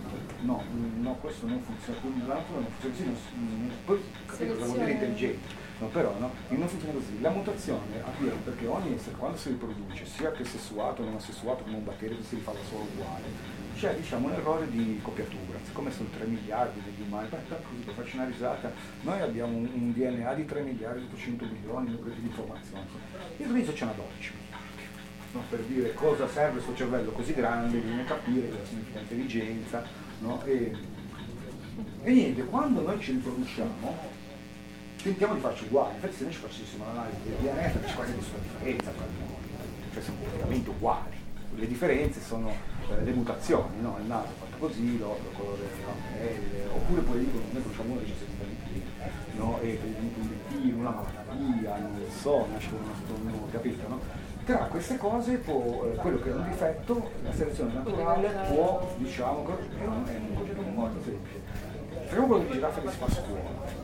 No, 0.43 0.62
no, 1.01 1.14
questo 1.20 1.47
non 1.47 1.61
funziona, 1.61 1.99
la 2.27 2.35
natura 2.35 2.61
non 2.61 2.70
funziona 2.79 2.95
così, 2.95 3.05
non 3.07 3.16
s- 3.16 3.37
mm, 3.37 3.70
poi 3.87 4.01
capite 4.27 4.53
cosa 4.53 4.64
vuol 4.66 4.79
dire 4.79 4.91
intelligente. 4.93 5.62
No, 5.79 5.89
però 5.89 6.16
no, 6.18 6.31
non 6.49 6.68
funziona 6.68 6.95
così. 6.95 7.20
La 7.20 7.31
mutazione 7.31 8.01
avviene 8.05 8.39
perché 8.45 8.66
ogni 8.66 8.95
essere 8.95 9.16
quando 9.16 9.37
si 9.37 9.49
riproduce, 9.49 10.07
sia 10.07 10.31
che 10.31 10.45
sessuato 10.45 11.03
o 11.03 11.05
non 11.05 11.20
sessuato 11.20 11.64
come 11.64 11.77
un 11.77 11.85
batterio 11.85 12.16
che 12.16 12.22
si 12.22 12.37
rifà 12.37 12.53
da 12.53 12.61
solo 12.68 12.87
uguale, 12.95 13.62
c'è 13.77 13.95
diciamo 13.97 14.29
un 14.29 14.35
errore 14.35 14.70
di 14.70 15.01
copiatura, 15.03 15.59
siccome 15.64 15.91
sono 15.91 16.09
3 16.16 16.27
miliardi 16.27 16.81
degli 16.81 17.07
umani, 17.07 17.29
per 17.29 17.95
farci 17.95 18.16
una 18.16 18.27
risata, 18.27 18.72
noi 19.03 19.20
abbiamo 19.20 19.57
un, 19.57 19.68
un 19.72 19.93
DNA 19.93 20.35
di 20.35 20.45
3 20.45 20.62
miliardi 20.62 21.01
e 21.01 21.05
800 21.07 21.45
milioni 21.45 21.91
di 21.91 22.27
informazioni, 22.27 22.87
il 23.39 23.47
riso 23.49 23.75
ce 23.75 23.85
n'ha 23.85 23.93
12 23.93 24.33
miliardi. 24.33 24.62
No, 25.33 25.43
per 25.51 25.61
dire 25.62 25.93
cosa 25.95 26.29
serve 26.29 26.53
questo 26.53 26.77
cervello 26.77 27.11
così 27.11 27.35
grande, 27.35 27.79
bisogna 27.79 28.05
capire 28.05 28.49
cosa 28.49 28.64
significa 28.64 29.01
intelligenza, 29.01 29.83
no? 30.20 30.41
e, 30.45 30.72
e 32.05 32.12
niente, 32.12 32.45
quando 32.45 32.81
noi 32.81 33.01
ci 33.01 33.11
riproduciamo, 33.11 34.14
tentiamo 35.05 35.35
di 35.35 35.41
farci 35.41 35.65
uguali, 35.65 35.95
infatti 35.97 36.17
se 36.17 36.25
noi 36.25 36.33
ci 36.33 36.39
facessimo 36.39 36.85
l'analisi 36.87 37.21
del 37.25 37.37
DNA 37.37 37.61
c'è 37.61 37.95
quasi 37.95 38.15
nessuna 38.15 38.39
differenza 38.41 38.91
tra 38.91 39.05
di 39.05 39.19
noi, 39.21 39.93
cioè 39.93 40.03
siamo 40.03 40.19
praticamente 40.21 40.71
uguali. 40.71 41.23
Le 41.57 41.67
differenze 41.69 42.21
sono 42.21 42.51
eh, 42.89 43.05
le 43.05 43.13
mutazioni, 43.13 43.81
no? 43.83 43.99
il 44.01 44.07
naso 44.07 44.29
è 44.33 44.39
fatto 44.41 44.57
così, 44.57 44.99
l'occhio, 44.99 45.31
il 45.31 45.37
colore 45.37 45.61
della 45.61 45.93
pelle, 46.17 46.67
oppure 46.73 47.01
poi 47.03 47.19
dicono 47.19 47.45
noi 47.53 48.05
c'è 48.05 48.15
70 48.17 48.45
anni 48.45 48.57
prima, 48.65 49.45
no? 49.45 49.61
e 49.61 49.79
per 49.79 49.89
un 50.01 50.73
una 50.81 50.91
malattia, 50.91 51.77
non 51.79 51.99
lo 51.99 52.11
so, 52.11 52.47
nasce 52.51 52.71
con 52.71 52.79
uno 52.83 52.95
storno, 53.05 53.49
capito? 53.53 53.89
No? 53.89 54.01
Tra 54.45 54.57
queste 54.67 54.97
cose 54.97 55.37
può, 55.37 55.85
eh, 55.85 55.97
quello 55.97 56.19
che 56.21 56.31
è 56.31 56.33
un 56.33 56.49
difetto, 56.49 57.11
la 57.23 57.33
selezione 57.33 57.75
naturale 57.75 58.29
può, 58.49 58.95
diciamo, 58.97 59.47
è 59.47 59.85
un, 59.85 60.05
è 60.07 60.17
un 60.17 60.35
concetto 60.35 60.63
molto 60.63 61.03
semplice. 61.05 61.41
Facciamo 62.07 62.27
quello 62.27 62.45
di 62.45 62.53
giraffa 62.53 62.81
che 62.81 62.91
si 62.91 62.97
fa 62.97 63.05
a 63.05 63.11
scuola 63.11 63.84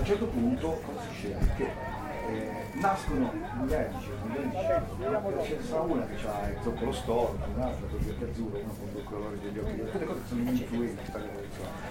a 0.00 0.02
un 0.02 0.06
certo 0.06 0.26
punto 0.26 0.80
cosa 0.86 1.00
succede? 1.12 1.38
Che 1.56 1.64
eh, 1.64 2.50
nascono 2.74 3.32
ne 3.66 3.90
sarà 5.62 5.80
una 5.82 6.06
che 6.06 6.26
ha 6.26 6.48
il 6.48 6.56
zoccolo 6.62 6.92
storto, 6.92 7.44
un'altra 7.54 7.86
con 7.86 7.98
gli 7.98 8.08
occhi 8.08 8.24
azzurri, 8.24 8.60
una 8.62 8.72
con 8.78 8.92
due 8.92 9.04
colori 9.04 9.38
degli 9.40 9.58
occhi, 9.58 9.90
tutte 9.90 10.04
cose 10.06 10.20
sono 10.26 10.40
influenti. 10.40 11.10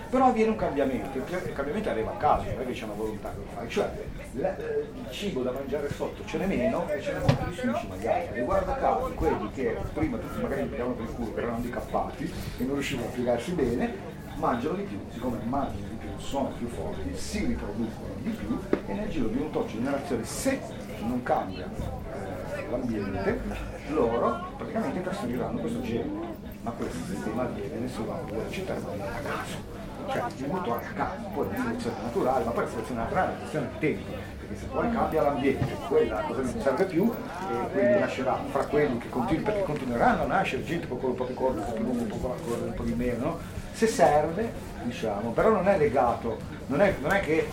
Però 0.10 0.26
avviene 0.26 0.50
un 0.50 0.56
cambiamento, 0.56 1.18
il 1.20 1.24
il 1.24 1.54
cambiamento 1.54 1.90
arriva 1.90 2.12
a 2.12 2.18
caso, 2.18 2.50
non 2.50 2.62
è 2.62 2.66
che 2.66 2.72
c'è 2.72 2.84
una 2.86 2.94
volontà 2.94 3.30
che 3.30 3.38
lo 3.38 3.46
fai, 3.54 3.70
cioè 3.70 3.92
eh, 4.36 4.88
il 4.96 5.12
cibo 5.12 5.44
da 5.44 5.52
mangiare 5.52 5.92
sotto 5.92 6.26
ce 6.26 6.38
n'è 6.40 6.48
meno 6.48 6.90
e 6.90 7.02
ce 7.02 7.14
n'è 7.14 7.20
molto 7.20 7.44
di 7.48 7.60
agli 7.92 8.08
altri. 8.08 8.40
E 8.40 8.44
guarda 8.44 8.76
caso, 8.76 9.12
quelli 9.14 9.52
che 9.52 9.78
prima 9.94 10.18
tutti 10.18 10.42
magari 10.42 10.64
mi 10.64 10.70
pigliavano 10.70 10.96
per 10.96 11.06
il 11.06 11.14
culo, 11.14 11.38
erano 11.38 11.56
handicappati 11.58 12.34
e 12.58 12.64
non 12.64 12.74
riuscivano 12.74 13.08
a 13.08 13.12
piegarsi 13.12 13.52
bene, 13.52 13.94
mangiano 14.36 14.76
di 14.76 14.84
più, 14.84 15.00
siccome 15.12 15.38
mangiano 15.44 15.89
sono 16.20 16.52
più 16.58 16.68
forti, 16.68 17.16
si 17.16 17.46
riproducono 17.46 18.14
di 18.22 18.30
più 18.30 18.60
e 18.86 18.94
nel 18.94 19.10
giro 19.10 19.28
di 19.28 19.38
un 19.38 19.50
tot 19.52 19.68
generazioni, 19.68 20.24
se 20.24 20.60
non 21.02 21.24
cambia 21.24 21.66
eh, 21.66 22.70
l'ambiente, 22.70 23.42
loro 23.90 24.48
praticamente 24.58 25.02
trasferiranno 25.02 25.60
questo 25.60 25.82
gene. 25.82 26.38
Ma 26.62 26.72
questo 26.72 26.98
sistema 27.06 27.44
avviene, 27.44 27.80
nessuno 27.80 28.20
vuole 28.28 28.46
accettare, 28.46 28.80
a 28.80 29.20
caso. 29.22 29.78
Cioè, 30.10 30.24
il 30.28 30.46
venuto 30.46 30.74
a 30.74 30.80
caso, 30.80 31.30
poi 31.34 31.48
la 31.50 31.56
selezione 31.56 31.96
naturale, 32.02 32.44
ma 32.44 32.52
poi 32.52 32.64
la 32.64 32.70
selezione 32.70 33.02
naturale 33.02 33.28
è 33.28 33.30
una 33.30 33.40
questione 33.40 33.70
di 33.72 33.80
tempo, 33.80 34.12
perché 34.40 34.56
se 34.58 34.66
poi 34.66 34.92
cambia 34.92 35.22
l'ambiente, 35.22 35.74
quella 35.88 36.22
cosa 36.22 36.42
non 36.42 36.62
serve 36.62 36.84
più, 36.86 37.14
e 37.14 37.72
quindi 37.72 38.00
nascerà 38.00 38.40
fra 38.50 38.66
quelli 38.66 38.98
che 38.98 39.10
continuano, 39.10 39.46
perché 39.46 39.64
continueranno 39.64 40.24
a 40.24 40.26
nascere 40.26 40.64
gente 40.66 40.88
con 40.88 40.98
quello 40.98 41.14
un 41.14 41.20
po' 41.20 41.26
più 41.26 41.36
corto, 41.36 41.60
un 41.60 41.66
po' 41.66 41.72
più 41.72 41.84
lungo, 41.84 42.36
un 42.66 42.74
po' 42.76 42.84
di 42.84 42.94
meno, 42.94 43.24
no? 43.24 43.40
Se 43.80 43.88
serve, 43.88 44.52
diciamo, 44.84 45.30
però 45.32 45.52
non 45.52 45.70
è 45.70 45.78
legato, 45.78 46.38
non 46.66 46.82
è, 46.82 46.94
non 47.00 47.14
è 47.14 47.22
che 47.22 47.48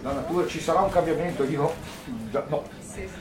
la 0.00 0.12
natura 0.12 0.46
ci 0.46 0.58
sarà 0.58 0.80
un 0.80 0.88
cambiamento, 0.88 1.44
io 1.44 1.74
no. 2.48 2.62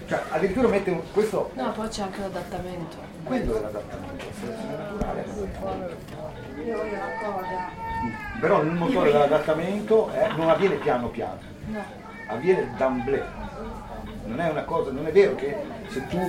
Cioè, 0.07 0.21
addirittura 0.29 0.69
mette 0.69 0.89
un- 0.89 1.01
questo, 1.11 1.51
No, 1.53 1.71
poi 1.73 1.89
c'è 1.89 2.03
anche 2.03 2.21
l'adattamento. 2.21 2.95
quello 3.25 3.57
è 3.57 3.61
l'adattamento, 3.61 4.23
la 4.25 4.31
selezione 4.39 4.77
naturale. 4.77 5.25
Io 6.65 6.77
voglio 6.77 6.97
coda. 7.21 7.69
Però 8.39 8.61
il 8.61 8.67
motore 8.71 9.11
dell'adattamento 9.11 10.09
è- 10.11 10.29
non 10.37 10.49
avviene 10.49 10.75
piano 10.75 11.09
piano, 11.09 11.39
No. 11.65 11.83
avviene 12.27 12.71
d'amblè. 12.77 13.23
Non 14.27 14.39
è 14.39 14.49
una 14.49 14.63
cosa, 14.63 14.91
non 14.91 15.07
è 15.07 15.11
vero 15.11 15.35
che 15.35 15.55
se 15.89 16.07
tu 16.07 16.19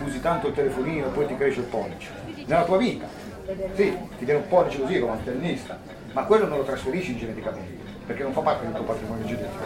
usi 0.00 0.20
tanto 0.20 0.48
il 0.48 0.54
telefonino 0.54 1.08
poi 1.08 1.26
ti 1.26 1.34
cresce 1.36 1.60
il 1.60 1.66
pollice. 1.66 2.10
Nella 2.46 2.64
tua 2.64 2.76
vita, 2.76 3.06
sì, 3.74 3.96
ti 4.18 4.24
viene 4.24 4.40
un 4.40 4.48
pollice 4.48 4.80
così 4.80 4.98
come 5.00 5.12
un 5.12 5.24
tennista, 5.24 5.78
ma 6.12 6.24
quello 6.24 6.46
non 6.46 6.58
lo 6.58 6.64
trasferisci 6.64 7.16
geneticamente, 7.16 7.82
perché 8.06 8.22
non 8.22 8.32
fa 8.32 8.40
parte 8.40 8.66
del 8.66 8.74
tuo 8.74 8.84
patrimonio 8.84 9.24
genetico. 9.24 9.64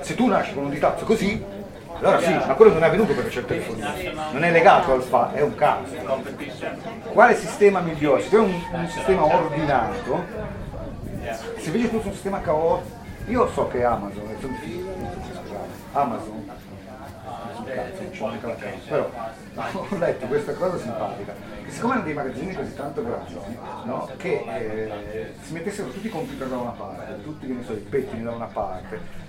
Se 0.00 0.14
tu 0.14 0.26
nasci 0.26 0.54
con 0.54 0.64
un 0.64 0.70
ditazzo 0.70 1.04
così, 1.04 1.62
Allora 2.00 2.20
sì, 2.20 2.32
ma 2.32 2.54
quello 2.54 2.72
non 2.72 2.82
è 2.82 2.86
avvenuto 2.86 3.14
perché 3.14 3.30
c'è 3.30 3.38
il 3.38 3.46
telefonino, 3.46 3.88
non 4.32 4.42
è 4.42 4.50
legato 4.50 4.92
al 4.92 5.02
fatto, 5.02 5.36
è 5.36 5.42
un 5.42 5.54
caso. 5.54 5.94
Quale 7.12 7.36
sistema 7.36 7.80
migliore? 7.80 8.20
Se 8.20 8.30
tu 8.30 8.36
hai 8.36 8.42
un, 8.42 8.60
un 8.72 8.88
sistema 8.88 9.24
ordinato, 9.24 10.24
se 11.56 11.66
invece 11.66 11.90
tu 11.90 11.98
sei 11.98 12.06
un 12.08 12.12
sistema 12.12 12.40
caotico, 12.40 13.02
io 13.28 13.48
so 13.52 13.68
che 13.68 13.84
Amazon, 13.84 14.22
scusate, 14.38 15.68
Amazon, 15.92 16.43
cazzo, 17.74 18.02
c'ho 18.10 18.28
mica 18.28 18.46
la 18.46 18.54
casa, 18.54 18.76
però 18.88 19.10
ho 19.72 19.96
letto 19.98 20.26
questa 20.26 20.52
cosa 20.54 20.78
simpatica, 20.78 21.34
che 21.64 21.70
siccome 21.70 21.94
hanno 21.94 22.02
dei 22.04 22.14
magazzini 22.14 22.54
così 22.54 22.74
tanto 22.74 23.04
grandi, 23.04 23.34
no, 23.84 24.10
che 24.16 24.44
eh, 24.46 25.34
si 25.42 25.52
mettessero 25.52 25.88
tutti 25.88 26.06
i 26.06 26.10
computer 26.10 26.48
da 26.48 26.56
una 26.56 26.70
parte, 26.70 27.22
tutti 27.22 27.46
che 27.46 27.52
ne 27.52 27.64
so, 27.64 27.72
i 27.72 27.76
pettini 27.76 28.22
da 28.22 28.30
una 28.30 28.46
parte, 28.46 29.23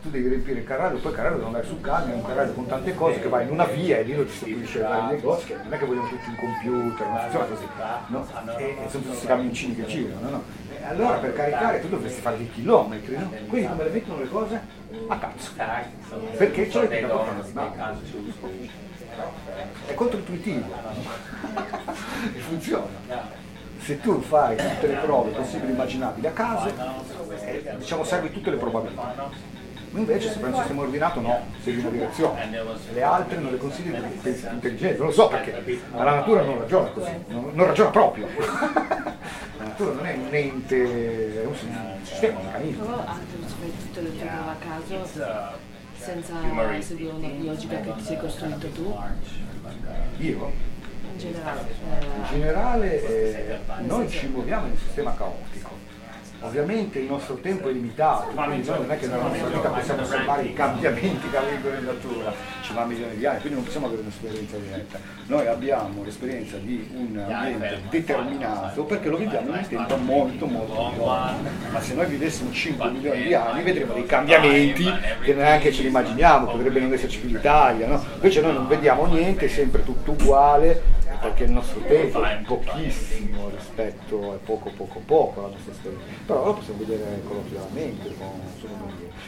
tu 0.00 0.08
devi 0.08 0.28
riempire 0.28 0.60
il 0.60 0.64
carrello, 0.64 0.98
poi 0.98 1.10
il 1.10 1.16
carrello 1.16 1.34
deve 1.34 1.46
andare 1.46 1.66
sul 1.66 1.80
camion, 1.82 2.10
è 2.10 2.14
un 2.14 2.24
carrello 2.24 2.52
con 2.52 2.66
tante 2.66 2.94
cose 2.94 3.20
che 3.20 3.28
va 3.28 3.42
in 3.42 3.50
una 3.50 3.64
via 3.66 3.98
e 3.98 4.02
lì 4.02 4.14
lo 4.16 4.24
distribuisce 4.24 4.82
ai 4.82 4.88
vari 4.88 5.14
negozi, 5.16 5.46
che 5.46 5.56
non 5.56 5.72
è 5.72 5.78
che 5.78 5.84
vogliono 5.84 6.08
tutti 6.08 6.28
un 6.28 6.36
computer, 6.36 7.06
non 7.06 7.18
funziona 7.18 7.44
così, 7.44 7.66
no? 8.06 8.26
E, 8.56 8.64
e 8.64 8.74
sono 8.76 8.88
tutti 8.88 9.06
questi 9.06 9.26
camioncini 9.26 9.76
che 9.76 9.86
girano, 9.86 10.30
no? 10.30 10.42
E 10.74 10.84
allora 10.84 11.18
per 11.18 11.34
caricare 11.34 11.80
tu 11.80 11.88
dovresti 11.88 12.20
fare 12.20 12.38
dei 12.38 12.50
chilometri, 12.50 13.16
no? 13.16 13.30
Quindi 13.46 13.68
come 13.68 13.84
le 13.84 13.90
mettono 13.90 14.18
le 14.20 14.28
cose? 14.28 14.60
A 15.06 15.18
cazzo. 15.18 15.50
Perché 16.36 16.68
c'è 16.68 16.80
l'etica 16.80 17.06
propria 17.08 17.94
È 19.86 19.94
controintuitivo. 19.94 20.66
e 22.34 22.38
funziona 22.38 23.46
se 23.80 24.00
tu 24.00 24.20
fai 24.20 24.56
tutte 24.56 24.86
le 24.86 24.96
prove 24.96 25.30
possibili 25.30 25.70
e 25.70 25.74
immaginabili 25.74 26.26
a 26.26 26.32
caso, 26.32 26.70
eh, 27.40 27.74
diciamo 27.78 28.04
servi 28.04 28.30
tutte 28.32 28.50
le 28.50 28.56
probabilità. 28.56 29.56
Invece 29.92 30.30
se 30.30 30.38
un 30.38 30.54
sistema 30.54 30.82
ordinato 30.82 31.20
no, 31.20 31.46
segui 31.62 31.80
una 31.80 31.90
direzione. 31.90 32.50
Le 32.92 33.02
altre 33.02 33.38
non 33.38 33.52
le 33.52 33.58
consideri 33.58 33.96
non 34.96 35.06
lo 35.06 35.12
so 35.12 35.28
perché, 35.28 35.80
ma 35.92 36.04
la 36.04 36.14
natura 36.16 36.42
non 36.42 36.58
ragiona 36.58 36.88
così, 36.90 37.10
non, 37.28 37.50
non 37.54 37.66
ragiona 37.66 37.90
proprio. 37.90 38.26
La 39.58 39.64
natura 39.64 39.92
non 39.92 40.06
è 40.06 40.14
un 40.14 40.32
ente, 40.32 41.42
è 41.42 41.44
un 41.44 41.54
sistema, 42.04 42.38
un 42.38 42.44
meccanismo. 42.46 42.84
Però 42.84 43.04
anche 43.04 43.36
tutte 43.80 44.00
le 44.00 44.08
prove 44.10 44.28
a 44.28 44.56
caso, 44.60 45.04
senza 45.96 46.34
seguire 46.80 47.12
una 47.12 47.28
logica 47.42 47.80
che 47.80 47.94
ti 47.96 48.04
sei 48.04 48.18
costruito 48.18 48.68
tu, 48.68 48.96
Io 50.18 50.52
in 51.12 51.18
generale. 51.18 51.74
In 52.16 52.24
generale 52.30 53.02
eh, 53.02 53.58
noi 53.80 54.08
ci 54.08 54.28
muoviamo 54.28 54.66
in 54.66 54.72
un 54.72 54.78
sistema 54.78 55.14
caotico. 55.14 55.87
Ovviamente 56.40 57.00
il 57.00 57.06
nostro 57.06 57.34
tempo 57.36 57.68
è 57.68 57.72
limitato, 57.72 58.28
quindi 58.28 58.68
non 58.68 58.90
è 58.90 58.96
che 58.96 59.08
nella 59.08 59.22
nostra 59.22 59.48
vita 59.48 59.68
possiamo 59.70 60.02
osservare 60.02 60.44
i 60.44 60.52
cambiamenti 60.52 61.28
che 61.28 61.36
avvengono 61.36 61.76
in 61.76 61.84
natura, 61.84 62.32
ci 62.62 62.72
va 62.72 62.84
milioni 62.84 63.16
di 63.16 63.26
anni, 63.26 63.40
quindi 63.40 63.56
non 63.56 63.64
possiamo 63.64 63.86
avere 63.86 64.02
un'esperienza 64.02 64.56
diretta. 64.56 65.00
Noi 65.26 65.48
abbiamo 65.48 66.04
l'esperienza 66.04 66.56
di 66.58 66.88
un 66.94 67.18
ambiente 67.18 67.80
determinato 67.90 68.84
perché 68.84 69.08
lo 69.08 69.16
viviamo 69.16 69.48
in 69.48 69.54
un 69.56 69.66
tempo 69.66 69.96
molto 69.96 70.46
molto 70.46 70.90
piccolo. 70.90 71.06
Ma 71.06 71.80
se 71.80 71.94
noi 71.94 72.06
vivessimo 72.06 72.52
5 72.52 72.90
milioni 72.90 73.22
di 73.24 73.34
anni 73.34 73.62
vedremo 73.64 73.94
dei 73.94 74.06
cambiamenti 74.06 74.86
che 75.24 75.34
neanche 75.34 75.72
ce 75.72 75.82
li 75.82 75.88
immaginiamo, 75.88 76.46
potrebbe 76.46 76.78
non 76.78 76.92
esserci 76.92 77.18
più 77.18 77.30
l'Italia, 77.30 77.88
no? 77.88 78.04
Invece 78.14 78.40
noi 78.42 78.52
non 78.52 78.68
vediamo 78.68 79.06
niente, 79.06 79.46
è 79.46 79.48
sempre 79.48 79.82
tutto 79.82 80.12
uguale, 80.12 80.96
perché 81.20 81.44
il 81.44 81.50
nostro 81.50 81.80
tempo 81.80 82.22
è 82.22 82.38
pochissimo 82.46 83.50
rispetto 83.52 84.34
a 84.34 84.36
poco 84.44 84.70
poco 84.76 85.02
poco 85.04 85.40
la 85.42 85.48
nostra 85.48 85.72
storia 85.72 85.98
però 86.28 86.44
lo 86.44 86.52
possiamo 86.52 86.80
vedere 86.84 87.22
colloquialmente 87.26 88.14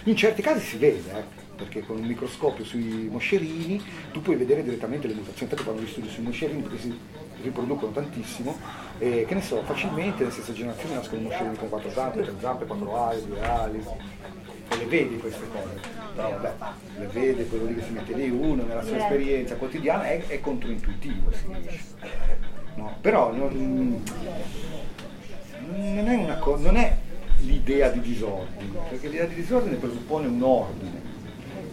in 0.05 0.16
certi 0.16 0.42
casi 0.42 0.61
si 0.61 0.76
vede 0.76 0.98
eh, 0.98 1.22
perché 1.57 1.80
con 1.80 1.96
un 1.96 2.05
microscopio 2.05 2.62
sui 2.62 3.09
moscerini 3.11 3.82
tu 4.12 4.20
puoi 4.20 4.36
vedere 4.36 4.62
direttamente 4.62 5.07
le 5.07 5.14
mutazioni. 5.14 5.51
Infatti 5.51 5.62
fanno 5.62 5.80
gli 5.80 5.88
studi 5.88 6.09
sui 6.11 6.22
moscerini 6.22 6.61
perché 6.61 6.78
si 6.78 6.98
riproducono 7.42 7.90
tantissimo 7.92 8.59
e 8.98 9.24
che 9.26 9.34
ne 9.34 9.40
so 9.40 9.62
facilmente 9.62 10.18
nella 10.18 10.30
stessa 10.30 10.53
generazione 10.53 10.96
nascono 10.96 11.22
moscerini 11.22 11.57
con 11.57 11.68
quattro 11.70 11.90
zampe, 11.90 12.22
tre 12.22 12.34
zampe, 12.38 12.66
quattro 12.66 12.96
ali, 13.03 13.26
due 13.26 13.46
ali. 13.46 13.84
E 14.72 14.76
le 14.76 14.84
vedi 14.84 15.18
queste 15.18 15.48
cose, 15.51 15.80
però 16.14 16.30
vabbè, 16.30 16.55
le 16.98 17.07
vede 17.07 17.46
quello 17.46 17.64
lì 17.64 17.74
che 17.74 17.82
si 17.82 17.90
mette 17.90 18.12
lì, 18.12 18.30
uno 18.30 18.62
nella 18.62 18.82
sua 18.82 18.98
esperienza 18.98 19.57
quotidiana 19.57 20.05
è, 20.05 20.26
è 20.26 20.40
controintuitivo, 20.40 21.32
si 21.32 21.46
dice. 21.61 21.80
No, 22.76 22.96
però 23.01 23.32
non, 23.32 24.01
non 25.70 26.08
è, 26.08 26.16
una 26.16 26.36
co- 26.36 26.58
non 26.58 26.76
è 26.76 26.96
l'idea 27.40 27.88
di 27.90 28.00
disordine, 28.00 28.78
perché 28.88 29.08
l'idea 29.08 29.26
di 29.26 29.34
disordine 29.34 29.76
presuppone 29.76 30.26
un 30.26 30.42
ordine 30.42 31.00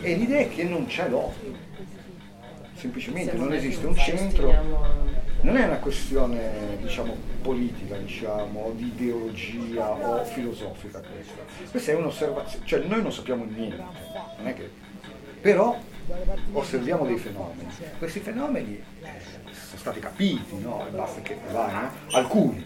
e 0.01 0.15
l'idea 0.15 0.39
è 0.39 0.49
che 0.49 0.63
non 0.63 0.85
c'è 0.85 1.09
l'ordine, 1.09 1.57
semplicemente 2.75 3.35
non 3.35 3.53
esiste 3.53 3.85
un 3.85 3.95
centro 3.95 5.15
non 5.41 5.55
è 5.55 5.65
una 5.65 5.77
questione 5.77 6.77
diciamo, 6.81 7.15
politica, 7.41 7.95
diciamo, 7.97 8.59
o 8.59 8.71
di 8.71 8.87
ideologia 8.87 9.91
o 9.91 10.23
filosofica 10.25 10.99
questa. 10.99 11.69
Questa 11.69 11.91
è 11.91 11.95
un'osservazione, 11.95 12.65
cioè 12.65 12.79
noi 12.79 13.01
non 13.01 13.11
sappiamo 13.11 13.45
niente, 13.45 13.77
non 14.37 14.47
è 14.47 14.53
che... 14.53 14.69
però 15.39 15.77
osserviamo 16.53 17.05
dei 17.05 17.17
fenomeni. 17.17 17.69
Questi 17.97 18.19
fenomeni 18.19 18.81
eh, 19.01 19.07
sono 19.51 19.79
stati 19.79 19.99
capiti, 19.99 20.59
no? 20.59 20.85
Basta 20.91 21.21
che 21.21 21.37
vai, 21.51 21.71
no? 21.71 21.91
Alcuni, 22.11 22.65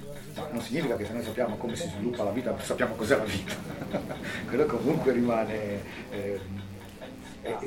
non 0.51 0.61
significa 0.61 0.95
che 0.95 1.05
se 1.05 1.13
noi 1.13 1.23
sappiamo 1.23 1.57
come 1.57 1.75
si 1.75 1.87
sviluppa 1.87 2.23
la 2.23 2.31
vita, 2.31 2.55
sappiamo 2.59 2.95
cos'è 2.95 3.17
la 3.17 3.23
vita. 3.23 3.53
Quello 4.47 4.65
comunque 4.65 5.11
rimane. 5.11 5.81
Eh, 6.11 6.39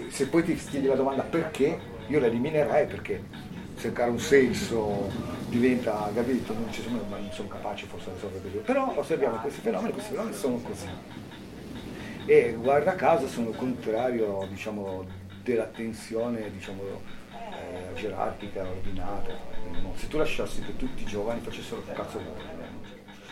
se 0.08 0.28
poi 0.28 0.44
ti 0.44 0.54
chiedi 0.54 0.86
la 0.86 0.94
domanda 0.94 1.22
perché, 1.22 1.78
io 2.06 2.20
la 2.20 2.26
eliminerei 2.26 2.86
perché 2.86 3.22
cercare 3.76 4.10
un 4.10 4.20
senso 4.20 5.10
diventa, 5.48 6.10
capito, 6.14 6.52
non, 6.52 6.72
ci 6.72 6.82
sono, 6.82 7.00
non 7.08 7.28
sono 7.32 7.48
capaci 7.48 7.86
forse 7.86 8.10
di 8.10 8.14
risolvere 8.14 8.42
così, 8.42 8.56
però 8.58 8.92
osserviamo 8.96 9.36
questi 9.36 9.60
fenomeni, 9.60 9.92
questi 9.92 10.10
fenomeni 10.10 10.36
sono 10.36 10.56
così. 10.58 10.86
E 12.26 12.56
guarda 12.58 12.94
caso 12.94 13.28
sono 13.28 13.50
contrario 13.50 14.46
diciamo, 14.48 15.04
della 15.42 15.64
tensione 15.64 16.50
diciamo, 16.50 16.82
eh, 17.30 17.94
gerarchica, 17.94 18.62
ordinata. 18.62 19.36
Se 19.96 20.08
tu 20.08 20.16
lasciassi 20.16 20.62
che 20.62 20.76
tutti 20.76 21.02
i 21.02 21.06
giovani 21.06 21.40
facessero 21.40 21.82
il 21.86 21.92
cazzo 21.92 22.18
vogliono 22.18 22.53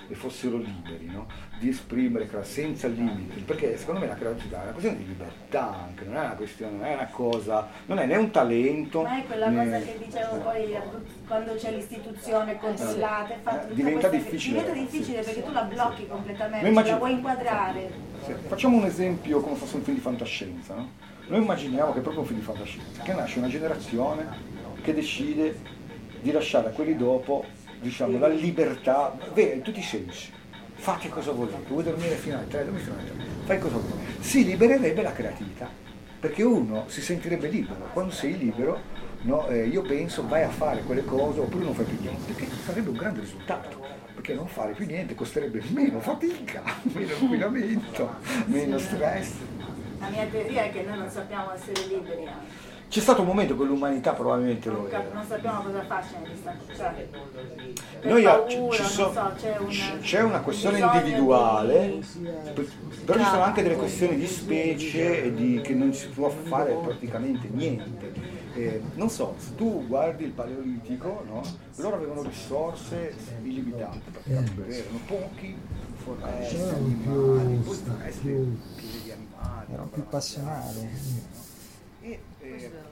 e 0.09 0.15
fossero 0.15 0.57
liberi 0.57 1.07
no? 1.07 1.27
di 1.59 1.69
esprimere 1.69 2.29
senza 2.43 2.89
limiti, 2.89 3.41
perché 3.41 3.77
secondo 3.77 4.01
me 4.01 4.07
la 4.07 4.15
creatività 4.15 4.61
è 4.61 4.63
una 4.63 4.73
questione 4.73 4.99
di 4.99 5.07
libertà 5.07 5.85
anche, 5.85 6.05
non 6.05 6.17
è 6.17 6.21
una 6.21 6.35
questione, 6.35 6.77
non 6.77 6.85
è 6.85 6.95
una 6.95 7.07
cosa, 7.07 7.69
non 7.87 7.99
è 7.99 8.07
né 8.07 8.17
un 8.17 8.31
talento. 8.31 9.03
Ma 9.03 9.19
è 9.19 9.27
quella 9.27 9.49
né... 9.49 9.65
cosa 9.65 9.79
che 9.79 9.99
dicevo 10.05 10.37
poi 10.39 10.77
quando 11.27 11.55
c'è 11.55 11.73
l'istituzione 11.73 12.59
controllata, 12.59 13.69
eh, 13.69 13.75
diventa 13.75 14.09
difficile. 14.09 14.59
Diventa 14.61 14.81
difficile 14.81 15.23
sì, 15.23 15.25
perché 15.25 15.41
sì. 15.41 15.47
tu 15.47 15.53
la 15.53 15.63
blocchi 15.63 16.07
completamente, 16.07 16.69
immagin- 16.69 16.93
la 16.93 16.99
vuoi 16.99 17.13
inquadrare. 17.13 17.93
Sì. 18.25 18.33
Facciamo 18.47 18.77
un 18.77 18.85
esempio 18.85 19.41
come 19.41 19.57
fosse 19.57 19.77
un 19.77 19.83
film 19.83 19.97
di 19.97 20.03
fantascienza, 20.03 20.75
no? 20.75 20.91
Noi 21.29 21.41
immaginiamo 21.41 21.93
che 21.93 22.01
è 22.01 22.03
proprio 22.03 22.23
un 22.23 22.27
film 22.27 22.41
di 22.41 22.45
fantascienza, 22.45 23.03
che 23.03 23.15
nasce 23.15 23.39
una 23.39 23.49
generazione 23.49 24.27
che 24.83 24.93
decide 24.93 25.81
di 26.21 26.31
lasciare 26.33 26.69
a 26.69 26.71
quelli 26.71 26.97
dopo 26.97 27.45
diciamo, 27.83 28.19
la 28.19 28.29
libertà, 28.29 29.15
vero, 29.35 29.57
in 29.57 29.63
tutti 29.63 29.81
i 29.81 29.83
sensi. 29.83 30.31
Fate 30.75 31.09
cosa 31.09 31.33
volete, 31.33 31.59
vuoi 31.69 31.85
dormire 31.85 32.15
fino 32.15 32.39
alle 32.39 32.49
3, 32.49 32.65
dormi 32.65 32.81
fino 32.81 32.95
alle 32.95 33.05
3, 33.05 33.15
fai 33.45 33.59
cosa 33.59 33.77
vuoi. 33.77 34.01
Si 34.21 34.45
libererebbe 34.45 35.03
la 35.03 35.13
creatività, 35.13 35.69
perché 36.19 36.43
uno 36.43 36.85
si 36.89 37.03
sentirebbe 37.03 37.49
libero. 37.49 37.89
Quando 37.93 38.13
sei 38.13 38.39
libero, 38.39 38.81
no, 39.23 39.47
eh, 39.49 39.67
io 39.67 39.83
penso 39.83 40.27
vai 40.27 40.43
a 40.43 40.49
fare 40.49 40.83
quelle 40.83 41.05
cose 41.05 41.41
oppure 41.41 41.65
non 41.65 41.75
fai 41.75 41.85
più 41.85 41.99
niente, 42.01 42.35
che 42.35 42.49
sarebbe 42.65 42.89
un 42.89 42.97
grande 42.97 43.21
risultato, 43.21 43.85
perché 44.15 44.35
non 44.35 44.49
fare 44.49 44.73
più 44.73 44.87
niente 44.87 45.15
costerebbe 45.15 45.63
meno 45.69 46.01
fatica, 46.01 46.63
meno 46.93 47.15
inquinamento, 47.21 48.17
meno 48.47 48.79
stress. 48.79 49.35
La 50.01 50.09
mia 50.09 50.27
teoria 50.27 50.65
è 50.65 50.73
che 50.73 50.83
noi 50.83 50.99
non 50.99 51.11
sappiamo 51.11 51.53
essere 51.53 51.87
liberi. 51.87 52.29
C'è 52.93 53.01
stato 53.01 53.23
un 53.23 53.27
momento 53.29 53.57
che 53.57 53.65
l'umanità 53.65 54.13
probabilmente 54.13 54.69
lo 54.69 54.83
Non, 54.83 54.87
era. 54.89 55.03
non 55.15 55.25
sappiamo 55.27 55.63
cosa 55.63 55.83
farci 55.87 56.13
in 56.15 56.21
questa 56.27 56.55
cioè, 56.77 57.09
Noi 58.03 58.23
paura, 58.23 58.85
so- 58.85 59.13
so, 59.15 59.33
c'è, 59.41 59.57
una, 59.57 59.71
c- 59.71 59.99
c'è 60.01 60.21
una 60.23 60.41
questione 60.41 60.79
individuale, 60.79 61.99
di- 62.53 62.71
però 63.07 63.19
ci 63.19 63.25
sono 63.25 63.43
anche 63.45 63.63
delle 63.63 63.77
questioni 63.77 64.17
di 64.17 64.27
specie 64.27 65.23
e 65.25 65.35
di, 65.35 65.63
che 65.63 65.73
non 65.73 65.95
si 65.95 66.09
può 66.09 66.29
fare 66.29 66.75
praticamente 66.75 67.49
niente. 67.51 68.13
Eh, 68.57 68.83
non 68.97 69.09
so, 69.09 69.37
se 69.39 69.55
tu 69.55 69.87
guardi 69.87 70.25
il 70.25 70.33
paleolitico, 70.33 71.25
no? 71.27 71.41
loro 71.77 71.97
avevano 71.97 72.21
risorse 72.25 73.15
illimitate, 73.43 74.01
praticamente, 74.11 74.67
erano 74.69 74.99
pochi, 75.07 75.57
foreste, 75.97 76.57
Erano 76.59 76.77
animali, 76.77 77.59
foreste 77.63 78.21
più- 78.21 78.59
piene 78.77 79.03
di 79.03 79.11
animali. 79.13 79.73
Erano 79.73 79.89
più 79.89 80.07
passionali. 80.07 81.41
Thank 82.53 82.65
you. 82.65 82.83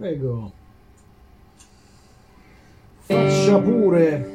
Prego. 0.00 0.50
Faccia 3.06 3.58
pure. 3.58 4.29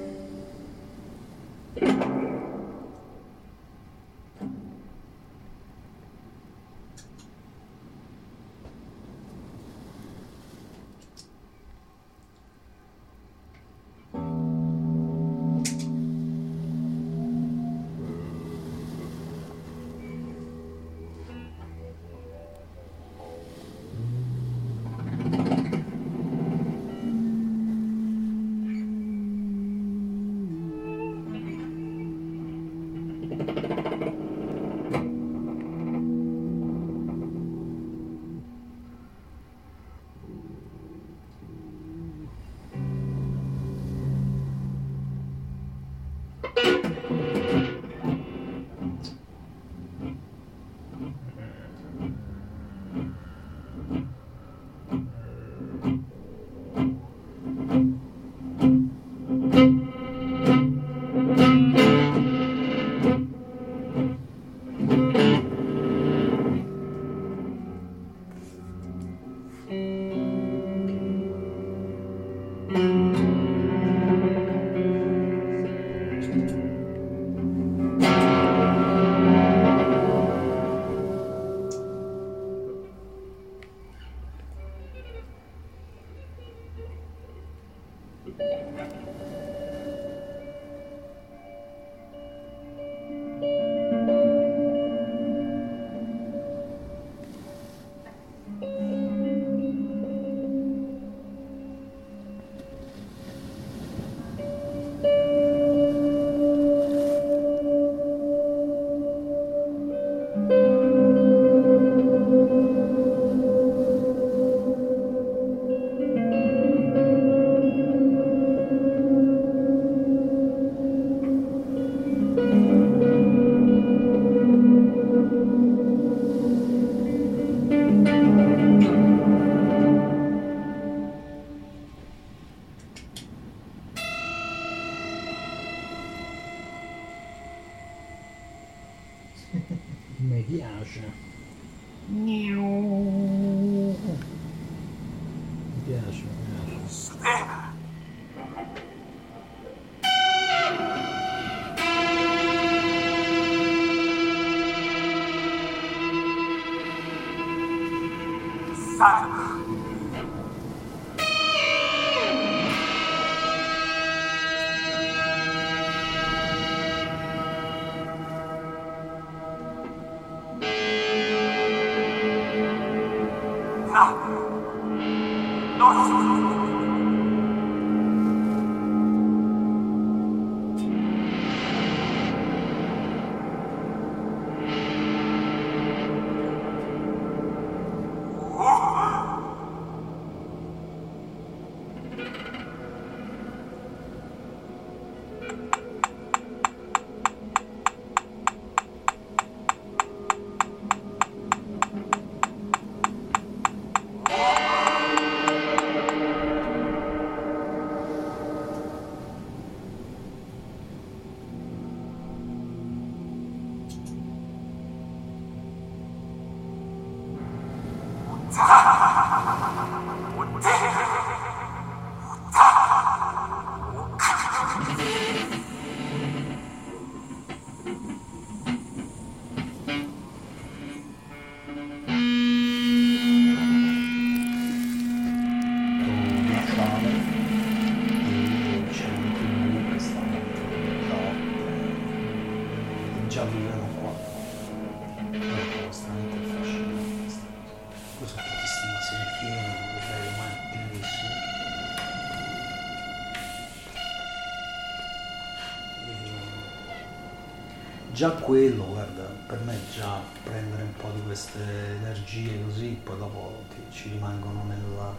Già 258.16 258.32
quello 258.32 258.86
guarda 258.86 259.24
per 259.46 259.60
me 259.66 259.78
già 259.94 260.22
prendere 260.42 260.84
un 260.84 260.94
po' 260.96 261.10
di 261.14 261.22
queste 261.24 261.60
energie 261.98 262.64
così 262.64 262.98
poi 263.04 263.18
dopo 263.18 263.64
ti- 263.70 263.92
ci 263.94 264.10
rimangono 264.10 264.64
nella 264.64 265.14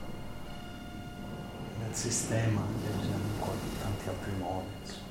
nel 1.79 1.95
sistema 1.95 2.63
e 2.85 2.99
usiamo 2.99 3.23
in 3.23 3.39
tanti 3.81 4.09
altri 4.09 4.33
modi. 4.39 4.67
insomma. 4.83 5.05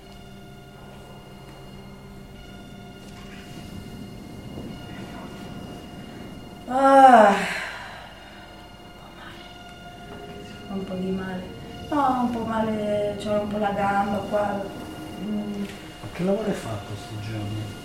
Ah, 6.67 7.35
un 10.71 10.83
po' 10.83 10.93
di 10.95 11.11
male. 11.11 11.43
No, 11.89 12.21
un 12.23 12.29
po' 12.31 12.45
male, 12.45 13.15
c'ho 13.19 13.41
un 13.41 13.47
po' 13.47 13.57
la 13.57 13.71
gamba 13.71 14.17
qua. 14.29 14.74
Che 16.15 16.23
lavoro 16.23 16.47
hai 16.47 16.53
fatto 16.53 16.93
questi 16.93 17.29
giorni? 17.31 17.83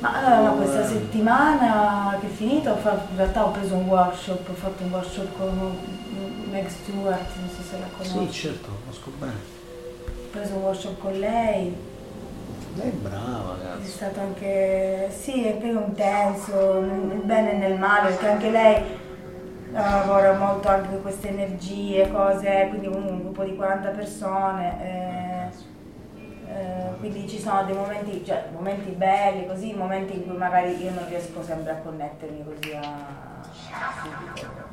Ma 0.00 0.14
allora 0.14 0.40
no, 0.50 0.56
questa 0.56 0.86
settimana 0.86 2.16
che 2.20 2.26
è 2.26 2.30
finita 2.30 2.70
in 2.70 3.16
realtà 3.16 3.44
ho 3.44 3.50
preso 3.50 3.74
un 3.74 3.88
workshop, 3.88 4.48
ho 4.48 4.52
fatto 4.54 4.84
un 4.84 4.90
workshop 4.92 5.36
con 5.36 5.76
Meg 6.50 6.68
Stewart, 6.68 7.34
non 7.40 7.48
so 7.50 7.62
se 7.68 7.78
la 7.80 7.86
conosci. 7.96 8.32
Sì, 8.32 8.40
certo, 8.48 8.68
conosco 8.84 9.10
bene. 9.18 9.32
Ho 9.32 10.30
preso 10.30 10.54
un 10.54 10.62
workshop 10.62 10.98
con 11.00 11.12
lei, 11.18 11.74
Lei 12.76 12.88
è 12.88 12.92
brava, 12.92 13.56
è 13.60 13.64
ragazzi. 13.64 13.90
stato 13.90 14.20
anche, 14.20 15.10
sì, 15.18 15.44
è 15.46 15.56
più 15.56 15.70
intenso, 15.84 16.80
nel 16.80 17.20
bene 17.24 17.52
e 17.54 17.56
nel 17.56 17.76
male, 17.78 18.10
perché 18.10 18.28
anche 18.28 18.50
lei 18.50 18.74
eh, 18.76 18.84
lavora 19.72 20.32
molto 20.34 20.68
anche 20.68 20.90
con 20.90 21.02
queste 21.02 21.28
energie, 21.30 22.08
cose, 22.12 22.66
quindi 22.68 22.86
comunque 22.86 23.10
un 23.14 23.22
gruppo 23.22 23.42
di 23.42 23.56
40 23.56 23.88
persone. 23.88 24.78
eh, 24.80 24.86
eh, 24.86 25.07
quindi 26.98 27.28
ci 27.28 27.38
sono 27.38 27.64
dei 27.64 27.74
momenti, 27.74 28.24
cioè 28.24 28.48
momenti 28.52 28.90
belli 28.90 29.46
così, 29.46 29.72
momenti 29.72 30.14
in 30.14 30.26
cui 30.26 30.36
magari 30.36 30.82
io 30.82 30.90
non 30.92 31.06
riesco 31.08 31.42
sempre 31.42 31.72
a 31.72 31.76
connettermi 31.76 32.44
così 32.44 32.74
a 32.74 33.42
subito. 34.02 34.66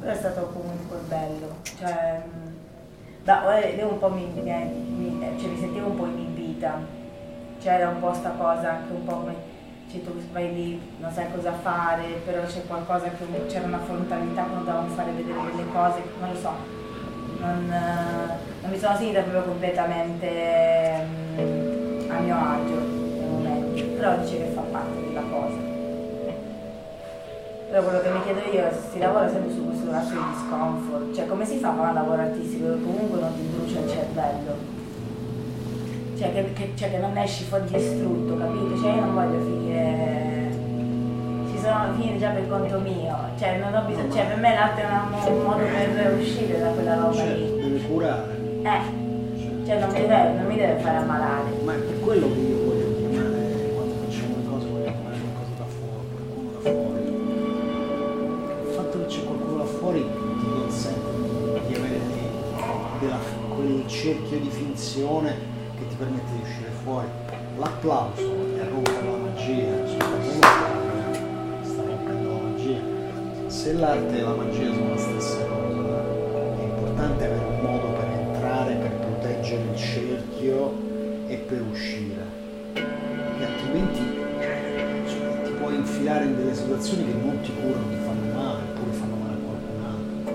Però 0.00 0.12
è 0.12 0.16
stato 0.16 0.46
comunque 0.52 0.98
bello. 1.08 1.56
Cioè, 1.62 2.22
mh, 2.24 3.24
da, 3.24 3.60
eh, 3.60 3.76
io 3.76 3.88
un 3.88 3.98
po' 3.98 4.10
mi, 4.10 4.26
mi, 4.26 5.38
cioè, 5.38 5.48
mi 5.48 5.58
sentivo 5.58 5.88
un 5.88 5.96
po' 5.96 6.06
inibita. 6.06 6.78
C'era 7.60 7.88
un 7.88 8.00
po' 8.00 8.12
sta 8.12 8.30
cosa 8.30 8.70
anche 8.70 8.92
un 8.92 9.04
po' 9.04 9.16
come 9.16 9.34
cioè, 9.90 10.04
tu 10.04 10.12
vai 10.32 10.54
lì, 10.54 10.80
non 10.98 11.10
sai 11.10 11.30
cosa 11.32 11.52
fare, 11.52 12.20
però 12.24 12.44
c'è 12.44 12.64
qualcosa 12.66 13.08
che 13.08 13.46
c'era 13.46 13.66
una 13.66 13.80
frontalità 13.80 14.42
quando 14.42 14.64
dovevamo 14.64 14.94
fare 14.94 15.12
vedere 15.12 15.38
delle 15.50 15.68
cose, 15.72 16.02
non 16.20 16.28
lo 16.30 16.38
so. 16.38 16.52
Non, 17.40 17.72
eh, 17.72 18.49
non 18.62 18.70
mi 18.70 18.78
sono 18.78 18.96
sentita 18.96 19.20
proprio 19.22 19.42
completamente 19.52 21.04
mm, 21.38 22.10
a 22.10 22.18
mio 22.20 22.36
agio 22.36 22.74
nei 22.74 23.28
momenti, 23.30 23.82
però 23.82 24.16
dice 24.18 24.36
che 24.38 24.50
fa 24.54 24.60
parte 24.70 25.00
della 25.06 25.22
cosa. 25.30 25.68
Però 27.70 27.82
quello 27.84 28.00
che 28.00 28.10
mi 28.10 28.22
chiedo 28.24 28.40
io 28.52 28.66
è 28.66 28.72
se 28.72 28.80
si 28.92 28.98
lavora 28.98 29.28
sempre 29.28 29.52
su 29.52 29.64
questo 29.64 29.90
lasso 29.90 30.10
di 30.10 30.18
discomfort, 30.32 31.14
cioè 31.14 31.26
come 31.26 31.44
si 31.46 31.56
fa 31.58 31.68
a 31.70 31.74
fare 31.74 31.88
un 31.88 31.94
lavoro 31.94 32.22
artistico 32.22 32.66
che 32.66 32.82
comunque 32.82 33.20
non 33.20 33.32
ti 33.34 33.42
brucia 33.42 33.78
il 33.80 33.88
cervello? 33.88 34.78
Cioè 36.18 36.32
che, 36.32 36.52
che- 36.52 36.72
cioè 36.74 36.90
che 36.90 36.98
non 36.98 37.16
esci 37.16 37.44
fuori 37.44 37.64
distrutto, 37.70 38.36
capito? 38.36 38.76
Cioè 38.76 38.92
io 38.92 39.00
non 39.00 39.14
voglio 39.14 39.40
finire. 39.40 40.18
Ci 41.50 41.58
sono 41.58 41.92
finire 41.96 42.18
già 42.18 42.30
per 42.30 42.48
conto 42.48 42.78
mio, 42.80 43.16
cioè 43.38 43.58
non 43.58 43.72
ho 43.74 43.82
bisogno, 43.86 44.12
cioè 44.12 44.26
per 44.26 44.36
me 44.38 44.52
l'arte 44.54 44.82
è 44.82 45.30
un 45.30 45.42
modo 45.44 45.62
per 45.62 46.16
uscire 46.18 46.58
da 46.60 46.68
quella 46.70 46.94
roba 46.96 47.12
Cioè, 47.14 47.26
lì. 47.36 47.56
deve 47.62 47.86
curare. 47.86 48.39
Eh, 48.62 49.64
cioè 49.64 49.78
non 49.78 49.88
mi 49.90 50.00
deve, 50.00 50.32
non 50.32 50.46
mi 50.46 50.56
deve 50.56 50.80
fare 50.80 50.96
ammalare. 50.98 51.50
Ma 51.64 51.74
è 51.74 51.78
per 51.78 52.00
quello 52.00 52.30
che 52.32 52.38
io 52.40 52.56
voglio 52.64 52.94
chiamare, 52.96 53.70
quando 53.74 53.94
facciamo 54.04 54.36
le 54.36 54.44
cose, 54.50 54.66
voglio 54.68 54.84
chiamare 54.84 55.16
qualcosa 55.16 55.52
da 55.56 55.64
fuori, 55.64 56.04
qualcuno 56.12 56.50
da 56.52 56.60
fuori. 56.60 57.08
Il 58.68 58.72
fatto 58.74 58.98
che 58.98 59.06
c'è 59.06 59.24
qualcuno 59.24 59.56
da 59.56 59.64
fuori 59.64 60.00
ti 60.40 60.46
consente 60.60 61.10
di 61.68 61.74
avere 61.74 62.00
della- 63.00 63.18
quel 63.54 63.84
cerchio 63.86 64.38
di 64.38 64.50
finzione 64.50 65.34
che 65.78 65.88
ti 65.88 65.94
permette 65.96 66.30
di 66.36 66.42
uscire 66.42 66.70
fuori. 66.82 67.06
L'applauso 67.58 68.22
è 68.56 68.68
rompere 68.68 69.04
la 69.04 69.16
magia, 69.16 69.86
sta, 69.86 70.06
sta 71.62 71.82
rompendo 71.82 72.28
la 72.28 72.38
magia. 72.48 72.80
Se 73.46 73.72
l'arte 73.72 74.18
e 74.18 74.20
la 74.22 74.34
magia 74.34 74.72
sono 74.72 74.90
la 74.90 74.96
stessa 74.98 75.38
cosa, 75.46 76.04
è 76.58 76.62
importante 76.62 77.24
avere 77.24 77.44
un 77.44 77.60
modo 77.62 77.89
cerchio 80.40 80.74
e 81.26 81.36
per 81.36 81.62
uscire. 81.62 82.38
E 82.74 83.44
altrimenti 83.44 84.00
cioè, 85.06 85.42
ti 85.44 85.52
puoi 85.52 85.74
infilare 85.76 86.24
in 86.24 86.36
delle 86.36 86.54
situazioni 86.54 87.04
che 87.04 87.12
non 87.12 87.40
ti 87.42 87.52
curano, 87.54 87.88
ti 87.88 87.96
fanno 87.96 88.34
male, 88.34 88.62
oppure 88.62 88.92
fanno 88.92 89.14
male 89.16 89.34
a 89.34 89.36
qualcun 89.36 89.84
altro. 89.84 90.32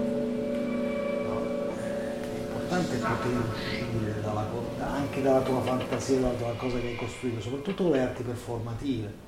No? 1.23 1.41
È 1.75 2.37
importante 2.39 2.97
poter 2.97 3.41
uscire 3.51 4.21
dalla 4.21 4.43
anche 4.79 5.21
dalla 5.21 5.41
tua 5.41 5.61
fantasia, 5.61 6.19
dalla 6.19 6.33
tua 6.33 6.53
cosa 6.55 6.79
che 6.79 6.87
hai 6.87 6.95
costruito, 6.95 7.41
soprattutto 7.41 7.89
le 7.89 8.01
arti 8.01 8.23
performative. 8.23 9.23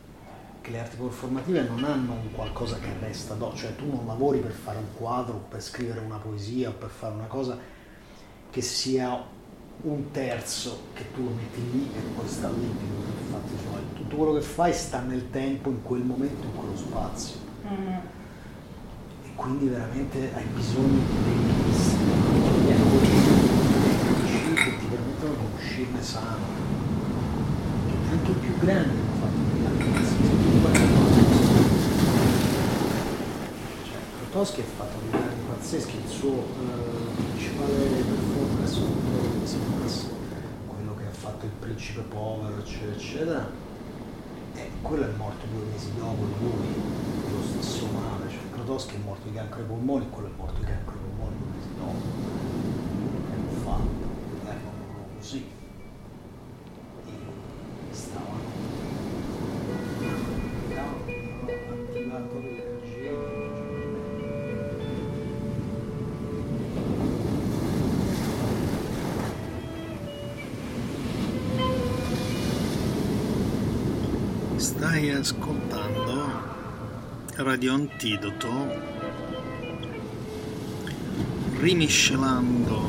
Le 0.69 0.79
arti 0.79 0.97
performative 0.97 1.61
non 1.61 1.85
hanno 1.85 2.11
un 2.11 2.31
qualcosa 2.33 2.77
che 2.77 2.89
resta 2.99 3.35
dopo, 3.35 3.55
cioè 3.55 3.73
tu 3.77 3.87
non 3.87 4.05
lavori 4.05 4.39
per 4.39 4.51
fare 4.51 4.77
un 4.77 4.93
quadro, 4.97 5.45
per 5.47 5.61
scrivere 5.61 6.01
una 6.01 6.17
poesia 6.17 6.69
o 6.69 6.73
per 6.73 6.89
fare 6.89 7.13
una 7.13 7.27
cosa 7.27 7.57
che 8.49 8.61
sia 8.61 9.35
un 9.81 10.11
terzo 10.11 10.79
che 10.93 11.11
tu 11.13 11.23
lo 11.23 11.29
metti 11.31 11.61
lì 11.71 11.89
e 11.95 11.99
poi 12.15 12.27
sta 12.27 12.49
lì. 12.49 12.95
Tutto 13.93 14.15
quello 14.15 14.33
che 14.33 14.41
fai 14.41 14.73
sta 14.73 15.01
nel 15.01 15.29
tempo, 15.29 15.69
in 15.69 15.81
quel 15.83 16.01
momento, 16.03 16.45
in 16.45 16.55
quello 16.55 16.75
spazio. 16.75 17.35
Mm. 17.67 17.87
E 19.23 19.33
quindi 19.35 19.67
veramente 19.67 20.31
hai 20.33 20.45
bisogno 20.53 20.99
di 20.99 21.73
strumenti 21.73 22.71
ecologici 22.71 23.45
che 24.55 24.77
ti 24.77 24.85
permettono 24.85 25.33
di 25.33 25.45
uscirne 25.55 26.01
sano. 26.01 26.45
Che 27.87 27.95
anche 28.11 28.31
i 28.31 28.35
più 28.35 28.57
grandi 28.57 28.97
hanno 28.97 29.13
fatto 29.19 29.35
tu 29.51 30.59
guardi 30.61 30.79
cioè, 33.83 33.99
Grotowski 34.19 34.61
ha 34.61 34.63
fatto 34.63 34.97
dei 35.01 35.09
grandi 35.09 35.16
pazzeschi, 35.57 35.97
il 35.97 36.07
suo 36.07 36.33
eh, 36.33 37.15
principale 37.15 37.73
performance 37.73 38.79
quello 40.67 40.95
che 40.95 41.05
ha 41.05 41.11
fatto 41.11 41.45
il 41.45 41.51
principe 41.59 42.01
povero, 42.01 42.59
eccetera, 42.59 42.91
eccetera, 42.91 43.49
e 44.53 44.69
quello 44.81 45.03
è 45.05 45.09
morto 45.17 45.45
due 45.51 45.65
mesi 45.71 45.91
dopo 45.97 46.23
lui, 46.39 46.67
lo 47.31 47.41
stesso 47.41 47.87
male, 47.87 48.29
cioè 48.29 48.41
Grotowski 48.53 48.95
è 48.95 48.99
morto 48.99 49.27
di 49.27 49.33
cancro 49.33 49.61
ai 49.61 49.65
polmoni, 49.67 50.07
quello 50.09 50.27
è 50.27 50.31
morto 50.37 50.59
di 50.59 50.65
cancro 50.65 50.91
ai 50.91 50.97
polmoni 50.99 51.06
Radio 77.37 77.73
Antidoto 77.75 78.49
rimiscelando 81.59 82.79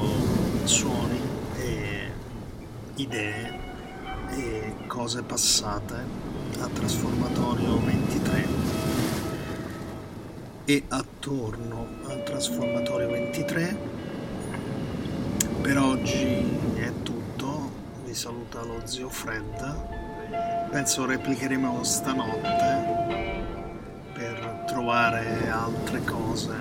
suoni 0.64 1.20
e 1.56 2.10
idee 2.94 3.60
e 4.30 4.74
cose 4.86 5.22
passate 5.22 5.94
a 6.60 6.66
Trasformatorio 6.66 7.78
23 7.78 8.48
e 10.64 10.82
attorno 10.88 11.86
al 12.06 12.22
Trasformatorio 12.22 13.10
23 13.10 13.76
per 15.60 15.76
oggi 15.76 16.24
è 16.76 16.90
tutto. 17.02 17.70
Vi 18.02 18.14
saluta 18.14 18.62
lo 18.62 18.80
zio 18.84 19.10
Fred. 19.10 20.70
Penso 20.70 21.04
replicheremo 21.04 21.84
stanotte 21.84 23.37
trovare 24.68 25.48
altre 25.48 26.04
cose 26.04 26.54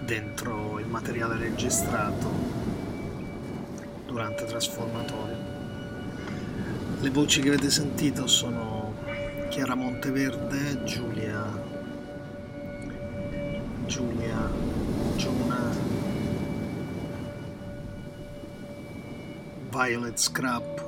dentro 0.00 0.78
il 0.78 0.86
materiale 0.86 1.36
registrato 1.36 2.26
durante 4.06 4.46
Trasformatorio. 4.46 5.36
Le 7.00 7.10
voci 7.10 7.42
che 7.42 7.48
avete 7.48 7.68
sentito 7.70 8.26
sono 8.26 8.94
Chiara 9.50 9.74
Monteverde, 9.74 10.82
Giulia, 10.84 11.44
Giulia 13.84 14.50
Giona, 15.16 15.70
Violet 19.70 20.16
Scrap, 20.16 20.84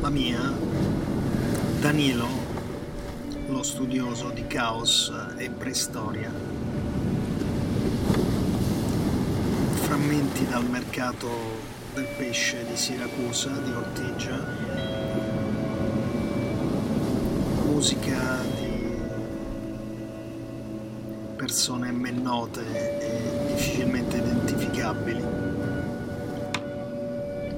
la 0.00 0.10
mia, 0.10 0.52
Danilo, 1.80 2.43
lo 3.54 3.62
studioso 3.62 4.30
di 4.30 4.44
caos 4.48 5.12
e 5.36 5.48
preistoria. 5.48 6.28
Frammenti 9.74 10.44
dal 10.48 10.68
mercato 10.68 11.28
del 11.94 12.08
pesce 12.16 12.66
di 12.66 12.76
Siracusa, 12.76 13.50
di 13.50 13.70
Ortigia. 13.70 14.44
Musica 17.66 18.42
di 18.56 18.92
persone 21.36 21.92
men 21.92 22.22
note 22.22 22.60
e 22.60 23.54
difficilmente 23.54 24.16
identificabili. 24.16 25.22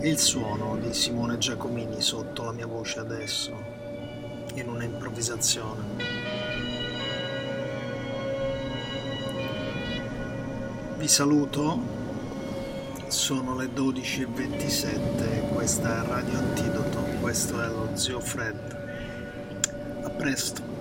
il 0.02 0.18
suono 0.18 0.76
di 0.76 0.92
Simone 0.92 1.38
Giacomini 1.38 2.00
sotto 2.00 2.44
la 2.44 2.52
mia 2.52 2.66
voce 2.66 3.00
adesso, 3.00 3.75
in 4.60 4.68
una 4.68 4.84
improvvisazione. 4.84 5.82
Vi 10.96 11.08
saluto, 11.08 11.80
sono 13.08 13.54
le 13.54 13.66
12.27 13.66 15.48
questa 15.52 16.04
è 16.04 16.06
Radio 16.06 16.38
Antidoto, 16.38 17.00
questo 17.20 17.62
è 17.62 17.66
lo 17.68 17.90
Zio 17.94 18.20
Fred. 18.20 18.56
A 20.02 20.10
presto. 20.10 20.75